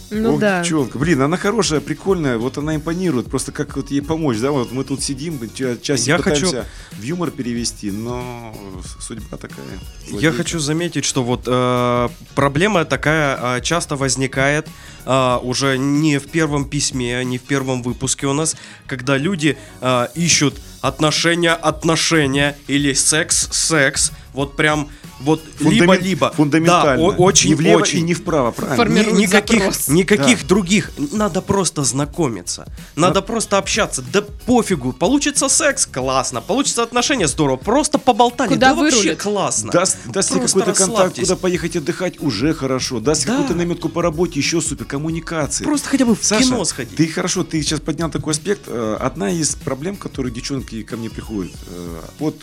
[0.10, 0.60] Ну Ох, да.
[0.62, 0.98] девчонка.
[1.00, 4.84] Блин, она хорошая, прикольная, вот она импонирует, просто как вот ей помочь, да, вот мы
[4.84, 8.54] тут сидим, ча- часик Я пытаемся в юмор перевести, но
[9.00, 9.66] судьба такая.
[10.12, 14.68] Я хочу заметить, что вот э, проблема такая э, часто возникает
[15.06, 20.08] э, уже не в первом письме, не в первом выпуске у нас, когда люди э,
[20.14, 26.32] ищут отношения, отношения или секс, секс, вот прям вот Фундамент- либо-либо.
[26.36, 26.98] Фундаментально.
[26.98, 28.00] Да, о- очень, не влево очень.
[28.00, 29.00] и не вправо, правильно?
[29.12, 29.88] Ни- никаких, запрос.
[29.88, 30.48] никаких Да.
[30.48, 30.92] других.
[31.12, 32.66] Надо просто знакомиться.
[32.96, 34.02] Надо просто общаться.
[34.12, 34.94] Да пофигу.
[34.94, 36.42] Получится секс, классно.
[36.42, 37.58] Получится отношения, здорово.
[37.58, 38.50] Просто поболтали.
[38.50, 39.22] Куда да вообще вырулит?
[39.22, 39.72] классно.
[39.72, 43.00] Даст, даст какой-то контакт, куда поехать отдыхать, уже хорошо.
[43.00, 43.34] Даст Да.
[43.34, 44.86] какую-то наметку по работе, еще супер.
[44.86, 45.64] Коммуникации.
[45.64, 46.96] Просто хотя бы в Саша, кино сходить.
[46.96, 48.62] ты хорошо, ты сейчас поднял такой аспект.
[48.68, 52.36] Э, Одна из проблем, которые девчонки ко мне приходят, э, вот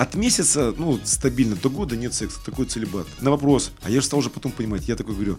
[0.00, 3.06] от месяца, ну, стабильно, до года нет секса, такой целебат.
[3.20, 5.38] На вопрос, а я же стал уже потом понимать, я такой говорю,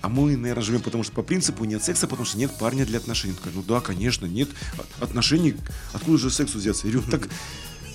[0.00, 2.98] а мы, наверное, живем, потому что по принципу нет секса, потому что нет парня для
[2.98, 3.34] отношений.
[3.34, 4.48] Такой, ну да, конечно, нет
[4.78, 5.56] о- отношений,
[5.92, 6.86] откуда же сексу взяться?
[6.86, 7.28] Я говорю, так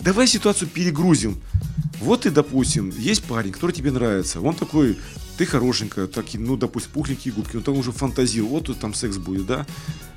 [0.01, 1.41] давай ситуацию перегрузим.
[1.99, 4.99] Вот ты, допустим, есть парень, который тебе нравится, он такой,
[5.38, 9.17] ты хорошенькая, так, ну, допустим, пухленькие губки, он там уже фантазирует, вот тут там секс
[9.17, 9.65] будет, да?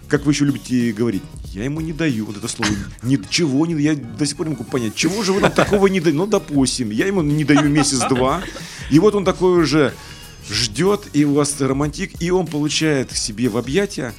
[0.09, 2.71] Как вы еще любите говорить, я ему не даю, вот это слово,
[3.03, 6.01] ничего не я до сих пор не могу понять, чего же вы нам такого не
[6.01, 8.43] даете, ну, допустим, я ему не даю месяц-два,
[8.91, 9.95] и вот он такой уже
[10.49, 14.15] ждет, и у вас романтик, и он получает к себе в объятия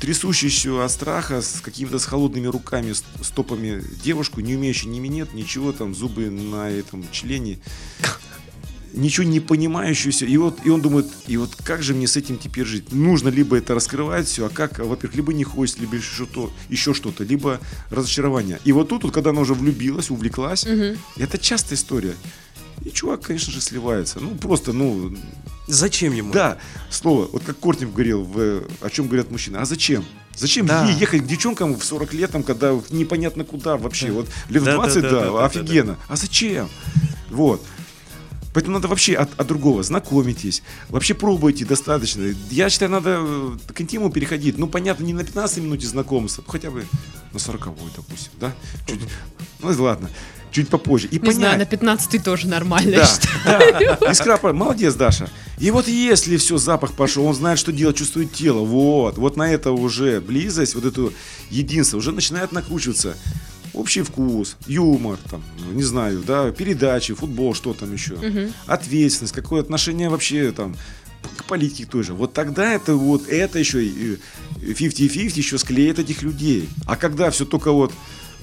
[0.00, 5.72] трясущуюся от страха, с какими-то с холодными руками, стопами девушку, не умеющую ни минет, ничего,
[5.72, 7.58] там, зубы на этом члене,
[8.96, 12.38] ничего не понимающуюся, и вот, и он думает, и вот как же мне с этим
[12.38, 12.92] теперь жить?
[12.92, 16.94] Нужно либо это раскрывать все, а как, во-первых, либо не хочется, либо еще что-то, еще
[16.94, 18.58] что-то, либо разочарование.
[18.64, 20.66] И вот тут, вот, когда она уже влюбилась, увлеклась,
[21.16, 22.14] это частая история.
[22.84, 24.20] И чувак, конечно же, сливается.
[24.20, 25.16] Ну, просто, ну,
[25.66, 26.32] Зачем ему?
[26.32, 26.58] да,
[26.90, 30.04] слово, вот как Кортнев говорил, в, о чем говорят мужчины, а зачем?
[30.36, 30.86] Зачем Да.
[30.86, 34.72] ей ехать к девчонкам в 40 лет, там, когда непонятно куда вообще, вот лет Да,
[34.72, 35.98] да, 20, да, да, да, да, офигенно.
[36.08, 36.68] А зачем?
[37.30, 37.64] Вот.
[38.56, 42.34] Поэтому надо вообще от, от другого знакомитесь, вообще пробуйте достаточно.
[42.50, 44.56] Я считаю, надо э, к интиму переходить.
[44.56, 46.86] Ну, понятно, не на 15 минуте знакомства, хотя бы
[47.34, 48.54] на 40 допустим, да?
[48.86, 49.00] Чуть,
[49.60, 50.08] ну, ладно,
[50.52, 51.06] чуть попозже.
[51.08, 51.68] И Не знаю, на понять.
[51.68, 53.06] 15 тоже нормально.
[53.44, 53.58] Да,
[54.00, 54.10] да.
[54.10, 55.28] Искра, молодец, Даша.
[55.58, 59.52] И вот если все, запах пошел, он знает, что делать, чувствует тело, вот, вот на
[59.52, 61.10] это уже близость, вот это
[61.50, 63.18] единство уже начинает накручиваться.
[63.76, 68.16] Общий вкус, юмор, там, ну, не знаю, да, передачи, футбол, что там еще,
[68.66, 70.74] ответственность, какое отношение вообще там
[71.36, 72.14] к политике той же.
[72.14, 74.18] Вот тогда это вот, это еще и,
[74.62, 76.68] э, 50-50 еще склеит этих людей.
[76.86, 77.92] А когда все только вот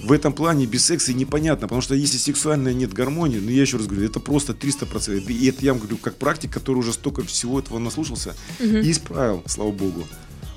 [0.02, 3.78] в этом плане без секса непонятно, потому что если сексуально нет гармонии, ну я еще
[3.78, 5.32] раз говорю, это просто 300%.
[5.32, 9.44] И это я вам говорю как практик, который уже столько всего этого наслушался и исправил,
[9.48, 10.06] слава богу.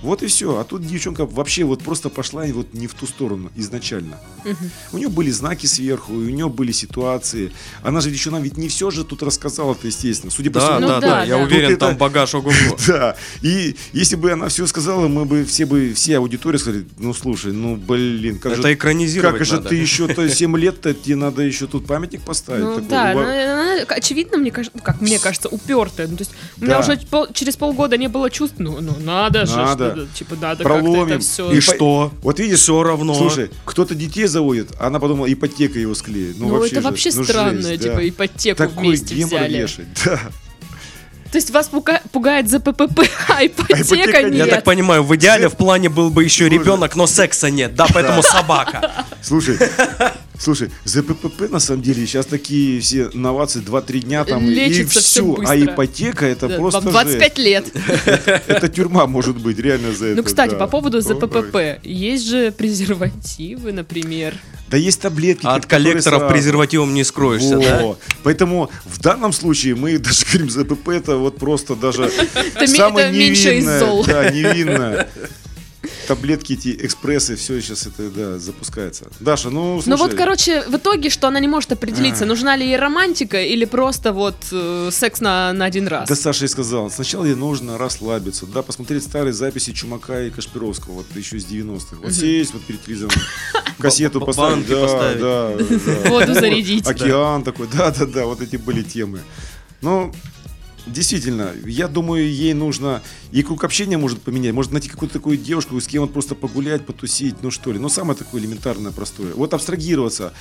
[0.02, 0.58] Вот и все.
[0.58, 4.18] А тут девчонка вообще вот просто пошла и вот не в ту сторону изначально.
[4.92, 7.52] У нее были знаки сверху, у нее были ситуации.
[7.82, 10.30] Она же нам ведь не все же тут рассказала-то, естественно.
[10.30, 11.42] Судя по Да, всему, Ну да, да, да, Я да.
[11.44, 12.52] уверен, Тут это- там багаж ого-го.
[12.86, 13.16] да.
[13.42, 17.52] И если бы она все сказала, мы бы все бы, все аудитории сказали, ну слушай,
[17.52, 21.66] ну блин, как Это же, экранизировать как же ты еще-то 7 лет-то, тебе надо еще
[21.66, 22.64] тут памятник поставить.
[22.64, 26.08] Ну такой, да, ува- она, она, очевидно, мне кажется, ну, как мне кажется, упертая.
[26.08, 26.80] Ну, то есть у меня Да.
[26.80, 29.85] уже через полгода не было чувств, ну, ну надо же, Надо.
[29.92, 31.06] Что-то, типа, надо как-то Проломим.
[31.06, 31.52] это все.
[31.52, 32.12] И что?
[32.22, 33.14] Вот видишь, Все равно.
[33.14, 36.36] Слушай, кто-то детей заводит, а она подумала, ипотека его склеит.
[36.38, 38.08] Ну, Ну, вообще это же, вообще ну, странно, жесть, типа, да.
[38.08, 39.58] ипотеку Такой вместе гемор взяли.
[39.58, 40.20] вешать, да.
[41.32, 44.34] То есть вас пуга- пугает ЗППП, а ипотека ипотека нет.
[44.34, 46.58] Я так понимаю, в идеале в плане был бы еще Слушай.
[46.58, 48.92] ребенок, но секса нет, да, поэтому собака.
[49.22, 49.58] Слушай,
[50.38, 55.34] слушай, ЗППП на самом деле сейчас такие все новации 2-3 дня там и Лечится всё
[55.34, 55.72] все, а быстро.
[55.74, 57.64] ипотека это Да, просто Вам 25 лет.
[57.74, 58.22] жесть.
[58.46, 60.16] Это тюрьма может быть реально за это.
[60.16, 60.58] Ну, кстати, да.
[60.58, 61.00] по поводу.
[61.00, 61.80] ЗППП.
[61.82, 64.34] Есть же презервативы, например.
[64.68, 65.46] Да есть таблетки.
[65.46, 66.28] А от коллекторов сразу...
[66.28, 67.62] презервативом не скроешься, Во.
[67.62, 67.94] да?
[68.24, 72.10] Поэтому в данном случае мы даже говорим, ЗПП это вот просто даже
[72.66, 74.04] самое невинное.
[74.06, 75.08] Да, невинное
[76.06, 79.08] таблетки эти, экспрессы, все сейчас это, да, запускается.
[79.20, 79.88] Даша, ну, слушай.
[79.88, 82.26] Ну вот, короче, в итоге, что она не может определиться, а.
[82.26, 86.08] нужна ли ей романтика или просто вот э, секс на, на один раз.
[86.08, 90.94] Да, Саша и сказал, сначала ей нужно расслабиться, да, посмотреть старые записи Чумака и Кашпировского,
[90.94, 91.96] вот еще из 90-х.
[92.02, 93.12] Вот сесть вот перед телевизором,
[93.78, 96.86] кассету поставить, да, да, Воду зарядить.
[96.86, 99.20] Океан такой, да-да-да, вот эти были темы.
[99.82, 100.12] Ну,
[100.86, 105.80] Действительно, я думаю, ей нужно и круг общения может поменять, может найти какую-то такую девушку,
[105.80, 109.34] с кем вот просто погулять, потусить, ну что ли, ну самое такое элементарное, простое.
[109.34, 110.32] Вот абстрагироваться.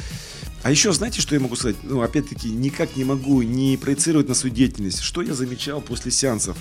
[0.61, 1.77] А еще знаете, что я могу сказать?
[1.83, 5.01] Ну, опять-таки, никак не могу не проецировать на свою деятельность.
[5.01, 6.57] Что я замечал после сеансов?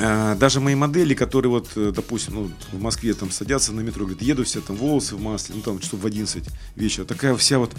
[0.00, 4.04] А, даже мои модели, которые вот, э, допустим, ну, в Москве там садятся на метро,
[4.04, 6.44] говорят, еду все там волосы в масле, ну там часов в 11
[6.76, 7.72] вечера, такая вся вот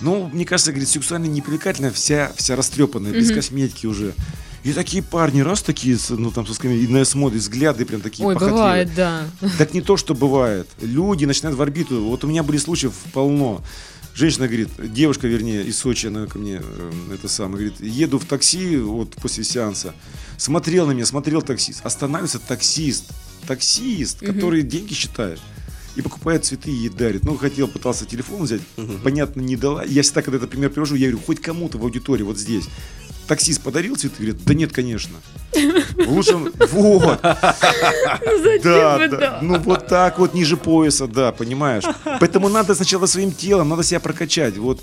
[0.00, 4.14] ну, мне кажется, говорит, сексуально непривлекательная, вся, вся растрепанная, без косметики уже.
[4.66, 8.26] И такие парни, раз такие, ну там, со скамьей, и на смотрят, взгляды прям такие
[8.26, 8.86] Ой, похотливые.
[8.86, 9.26] бывает, да.
[9.58, 10.68] Так не то, что бывает.
[10.80, 12.02] Люди начинают в орбиту.
[12.02, 13.62] Вот у меня были случаи полно.
[14.12, 18.24] Женщина говорит, девушка, вернее, из Сочи, она ко мне, э, это самое, говорит, еду в
[18.24, 19.94] такси вот после сеанса,
[20.36, 23.04] смотрел на меня, смотрел таксист, останавливается таксист,
[23.46, 25.38] таксист, который деньги считает
[25.96, 27.24] и покупает цветы и ей дарит.
[27.24, 28.92] Ну, хотел, пытался телефон взять, угу.
[29.02, 29.82] понятно, не дала.
[29.84, 32.68] Я всегда, когда этот пример привожу, я говорю, хоть кому-то в аудитории вот здесь.
[33.26, 34.16] Таксист подарил цветы?
[34.18, 35.16] Говорит, да нет, конечно.
[36.06, 36.36] Лучше,
[36.70, 37.20] вот.
[38.62, 39.38] Да, да.
[39.42, 41.84] Ну, вот так вот, ниже пояса, да, понимаешь.
[42.20, 44.56] Поэтому надо сначала своим телом, надо себя прокачать.
[44.58, 44.80] Вот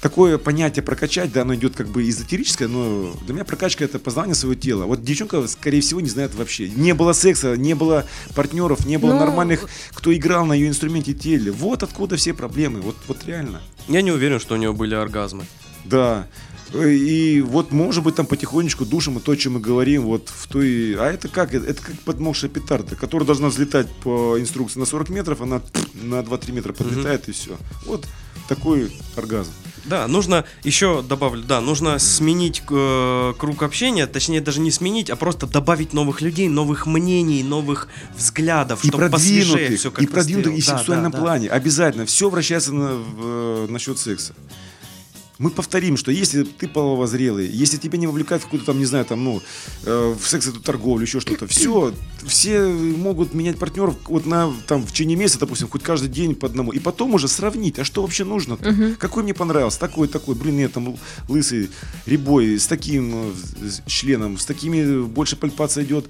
[0.00, 4.34] такое понятие прокачать, да, оно идет как бы эзотерическое, но для меня прокачка это познание
[4.34, 4.84] своего тела.
[4.84, 6.68] Вот девчонка, скорее всего, не знает вообще.
[6.68, 9.20] Не было секса, не было партнеров, не было но...
[9.20, 11.50] Ну, нормальных, кто играл на ее инструменте теле.
[11.50, 13.62] Вот откуда все проблемы, вот, вот реально.
[13.88, 15.46] Я не уверен, что у нее были оргазмы.
[15.84, 16.26] Да.
[16.74, 20.96] И вот, может быть, там потихонечку душим и то, чем мы говорим, вот в той...
[20.98, 21.54] А это как?
[21.54, 25.62] Это как подмокшая петарда, которая должна взлетать по инструкции на 40 метров, она
[25.94, 27.30] на 2-3 метра подлетает угу.
[27.30, 27.56] и все.
[27.86, 28.06] Вот
[28.48, 29.52] такой оргазм.
[29.86, 35.16] Да, нужно еще добавлю, да, нужно сменить э, круг общения, точнее даже не сменить, а
[35.16, 40.60] просто добавить новых людей, новых мнений, новых взглядов, и чтобы продвинутых, все И продвинутых и
[40.60, 41.48] в да, сексуальном да, плане.
[41.48, 41.54] Да.
[41.54, 42.06] Обязательно.
[42.06, 44.34] Все вращается на, в, э, насчет секса
[45.38, 49.04] мы повторим, что если ты половозрелый, если тебя не вовлекают в какую-то там, не знаю,
[49.04, 49.42] там, ну,
[49.84, 51.92] э, в секс эту торговлю, еще что-то, все,
[52.24, 56.46] все могут менять партнеров вот на, там, в течение месяца, допустим, хоть каждый день по
[56.46, 58.70] одному, и потом уже сравнить, а что вообще нужно-то?
[58.70, 58.96] Угу.
[58.98, 60.96] Какой мне понравился, такой, такой, блин, нет, там,
[61.28, 61.70] лысый,
[62.06, 63.32] рябой, с таким э,
[63.86, 66.06] членом, с такими больше пальпация идет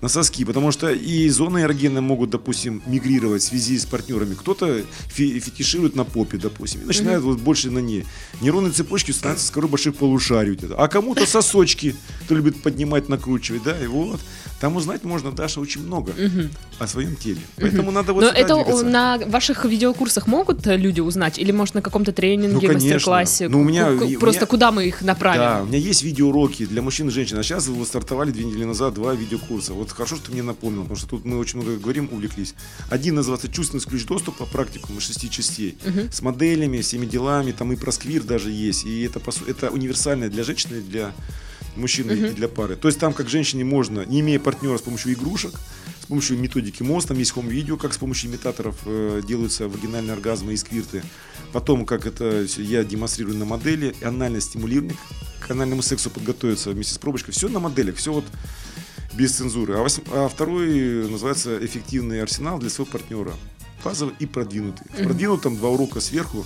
[0.00, 4.34] на соски, потому что и зоны эрогенные могут, допустим, мигрировать в связи с партнерами.
[4.34, 7.32] Кто-то фетиширует на попе, допустим, и начинает угу.
[7.32, 8.06] вот больше на ней.
[8.40, 10.58] Нейронные нервной цепочки становится с корой больших полушарий.
[10.76, 11.94] А кому-то сосочки,
[12.24, 14.20] кто любит поднимать, накручивать, да, и вот.
[14.60, 16.48] Там узнать можно, Даша, очень много угу.
[16.78, 17.40] о своем теле.
[17.56, 18.84] Поэтому надо вот Но это двигаться.
[18.84, 21.38] на ваших видеокурсах могут люди узнать?
[21.38, 23.48] Или, может, на каком-то тренинге, ну, мастер-классе?
[23.48, 23.86] Ну, у меня,
[24.18, 25.40] Просто меня, куда мы их направим?
[25.40, 27.38] Да, у меня есть видеоуроки для мужчин и женщин.
[27.38, 29.72] А сейчас вы стартовали две недели назад два видеокурса.
[29.72, 32.54] Вот хорошо, что ты мне напомнил, потому что тут мы очень много говорим, увлеклись.
[32.90, 34.44] Один называется «Чувственный ключ доступа.
[34.44, 35.78] Практикум шести частей».
[35.86, 36.12] Угу.
[36.12, 37.52] С моделями, всеми делами.
[37.52, 38.84] Там и про сквир даже есть.
[38.84, 41.12] И это, это универсальное для женщины для
[41.76, 42.30] мужчины uh-huh.
[42.32, 42.76] и для пары.
[42.76, 45.52] То есть там, как женщине можно, не имея партнера с помощью игрушек,
[46.00, 50.54] с помощью методики МОЗ, там есть хом-видео, как с помощью имитаторов э, делаются вагинальные оргазмы
[50.54, 51.02] и сквирты.
[51.52, 54.96] Потом, как это я демонстрирую на модели, анальное стимулирование,
[55.40, 57.34] к анальному сексу подготовиться вместе с пробочкой.
[57.34, 58.24] Все на моделях, все вот
[59.14, 59.74] без цензуры.
[59.76, 60.04] А, восьм...
[60.12, 63.34] а второй называется эффективный арсенал для своего партнера.
[63.84, 64.86] Базовый и продвинутый.
[64.90, 66.44] В продвинутом два урока сверху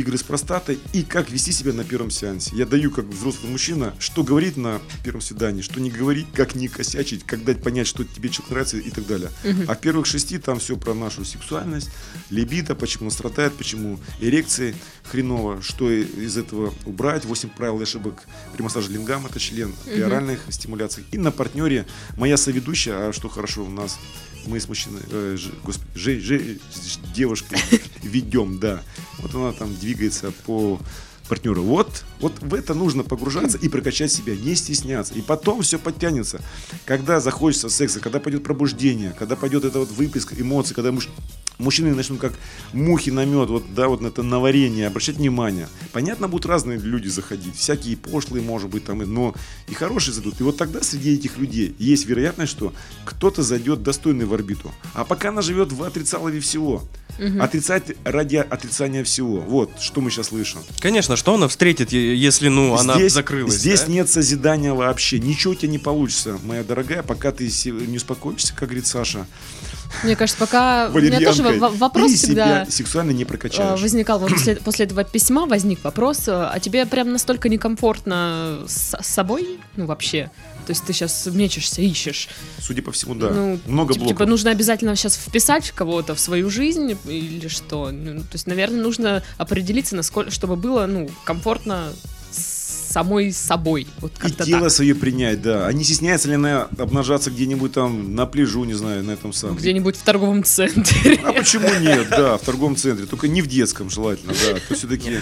[0.00, 2.54] игры с простатой и как вести себя на первом сеансе.
[2.54, 6.68] Я даю как взрослый мужчина, что говорить на первом свидании, что не говорить, как не
[6.68, 9.30] косячить, как дать понять, что тебе что нравится и так далее.
[9.44, 9.62] Угу.
[9.68, 11.90] А в первых шести там все про нашу сексуальность,
[12.30, 14.74] либидо, почему он страдает, почему эрекции
[15.04, 18.24] хреново, что из этого убрать, 8 правил ошибок
[18.54, 20.06] при массаже лингам, это член, при угу.
[20.06, 21.06] оральных стимуляциях.
[21.12, 21.86] И на партнере
[22.16, 23.98] моя соведущая, а что хорошо у нас,
[24.46, 26.56] мы с мужчиной, э, ж, господи, ж, ж,
[27.14, 27.58] девушкой
[28.02, 28.82] ведем, да.
[29.18, 30.80] Вот она там двигается по
[31.28, 31.62] партнеру.
[31.62, 35.14] Вот, вот в это нужно погружаться и прокачать себя, не стесняться.
[35.14, 36.40] И потом все подтянется.
[36.86, 41.08] Когда захочется секса, когда пойдет пробуждение, когда пойдет это вот выплеск эмоций, когда муж
[41.58, 42.32] мужчины начнут как
[42.72, 45.68] мухи на мед, вот, да, вот на это на варенье, обращать внимание.
[45.92, 49.34] Понятно, будут разные люди заходить, всякие пошлые, может быть, там, но
[49.68, 50.40] и хорошие зайдут.
[50.40, 52.72] И вот тогда среди этих людей есть вероятность, что
[53.04, 54.72] кто-то зайдет достойный в орбиту.
[54.94, 56.84] А пока она живет в отрицалове всего.
[57.18, 57.42] Угу.
[57.42, 59.40] Отрицать ради отрицания всего.
[59.40, 60.60] Вот, что мы сейчас слышим.
[60.80, 63.54] Конечно, что она встретит, если, ну, здесь, она закрылась.
[63.54, 63.92] Здесь да?
[63.92, 65.18] нет созидания вообще.
[65.18, 69.26] Ничего у тебя не получится, моя дорогая, пока ты не успокоишься, как говорит Саша.
[70.04, 73.78] Мне кажется, пока у меня тоже вопрос всегда себя сексуально не прокачаешь.
[73.78, 78.96] Э, возникал после, после этого письма возник вопрос, э, а тебе прям настолько некомфортно с
[79.02, 80.30] собой, ну вообще?
[80.66, 82.28] То есть ты сейчас мечешься, ищешь.
[82.60, 83.30] Судя по всему, да.
[83.30, 84.18] Ну, Много типа, блоков.
[84.18, 87.90] Типа нужно обязательно сейчас вписать кого-то в свою жизнь или что?
[87.90, 91.92] Ну, то есть, наверное, нужно определиться, насколько, чтобы было ну, комфортно
[92.98, 93.86] самой собой.
[94.00, 94.72] Вот и тело так.
[94.72, 95.66] свое принять, да.
[95.66, 99.56] А не стесняется ли она обнажаться где-нибудь там на пляжу, не знаю, на этом самом.
[99.56, 101.20] Где-нибудь в торговом центре.
[101.24, 103.06] А почему нет, да, в торговом центре.
[103.06, 104.58] Только не в детском желательно, да.
[104.68, 105.18] То все-таки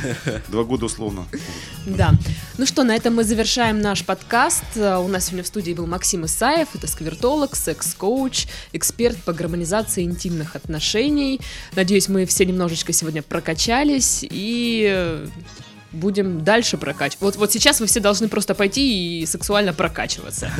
[0.49, 1.27] два года условно.
[1.85, 2.15] Да.
[2.57, 4.65] Ну что, на этом мы завершаем наш подкаст.
[4.77, 10.57] У нас сегодня в студии был Максим Исаев, это сквертолог, секс-коуч, эксперт по гармонизации интимных
[10.57, 11.41] отношений.
[11.75, 15.27] Надеюсь, мы все немножечко сегодня прокачались и
[15.93, 17.21] будем дальше прокачивать.
[17.21, 20.51] Вот, вот сейчас вы все должны просто пойти и сексуально прокачиваться.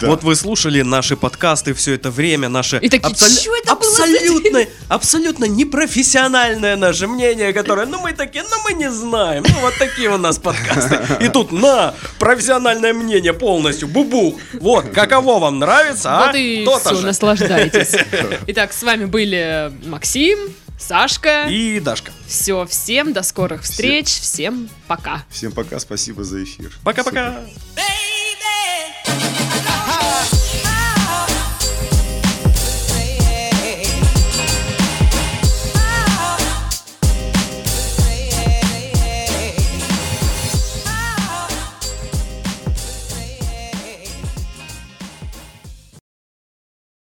[0.00, 0.06] Да.
[0.12, 3.54] Вот вы слушали наши подкасты все это время, наши и такие, абсол...
[3.54, 9.60] это абсолютно, абсолютно непрофессиональное наше мнение, которое, ну мы такие, ну мы не знаем, ну
[9.60, 11.24] вот такие у нас подкасты.
[11.24, 14.34] И тут на профессиональное мнение полностью, бубух.
[14.60, 16.26] Вот, каково вам нравится, а?
[16.26, 17.96] Вот и все, наслаждайтесь.
[18.48, 20.38] Итак, с вами были Максим,
[20.82, 21.46] Сашка.
[21.48, 22.12] И Дашка.
[22.26, 25.24] Все, всем до скорых встреч, всем, всем пока.
[25.30, 26.72] Всем пока, спасибо за эфир.
[26.82, 27.44] Пока-пока.
[27.76, 29.51] Baby.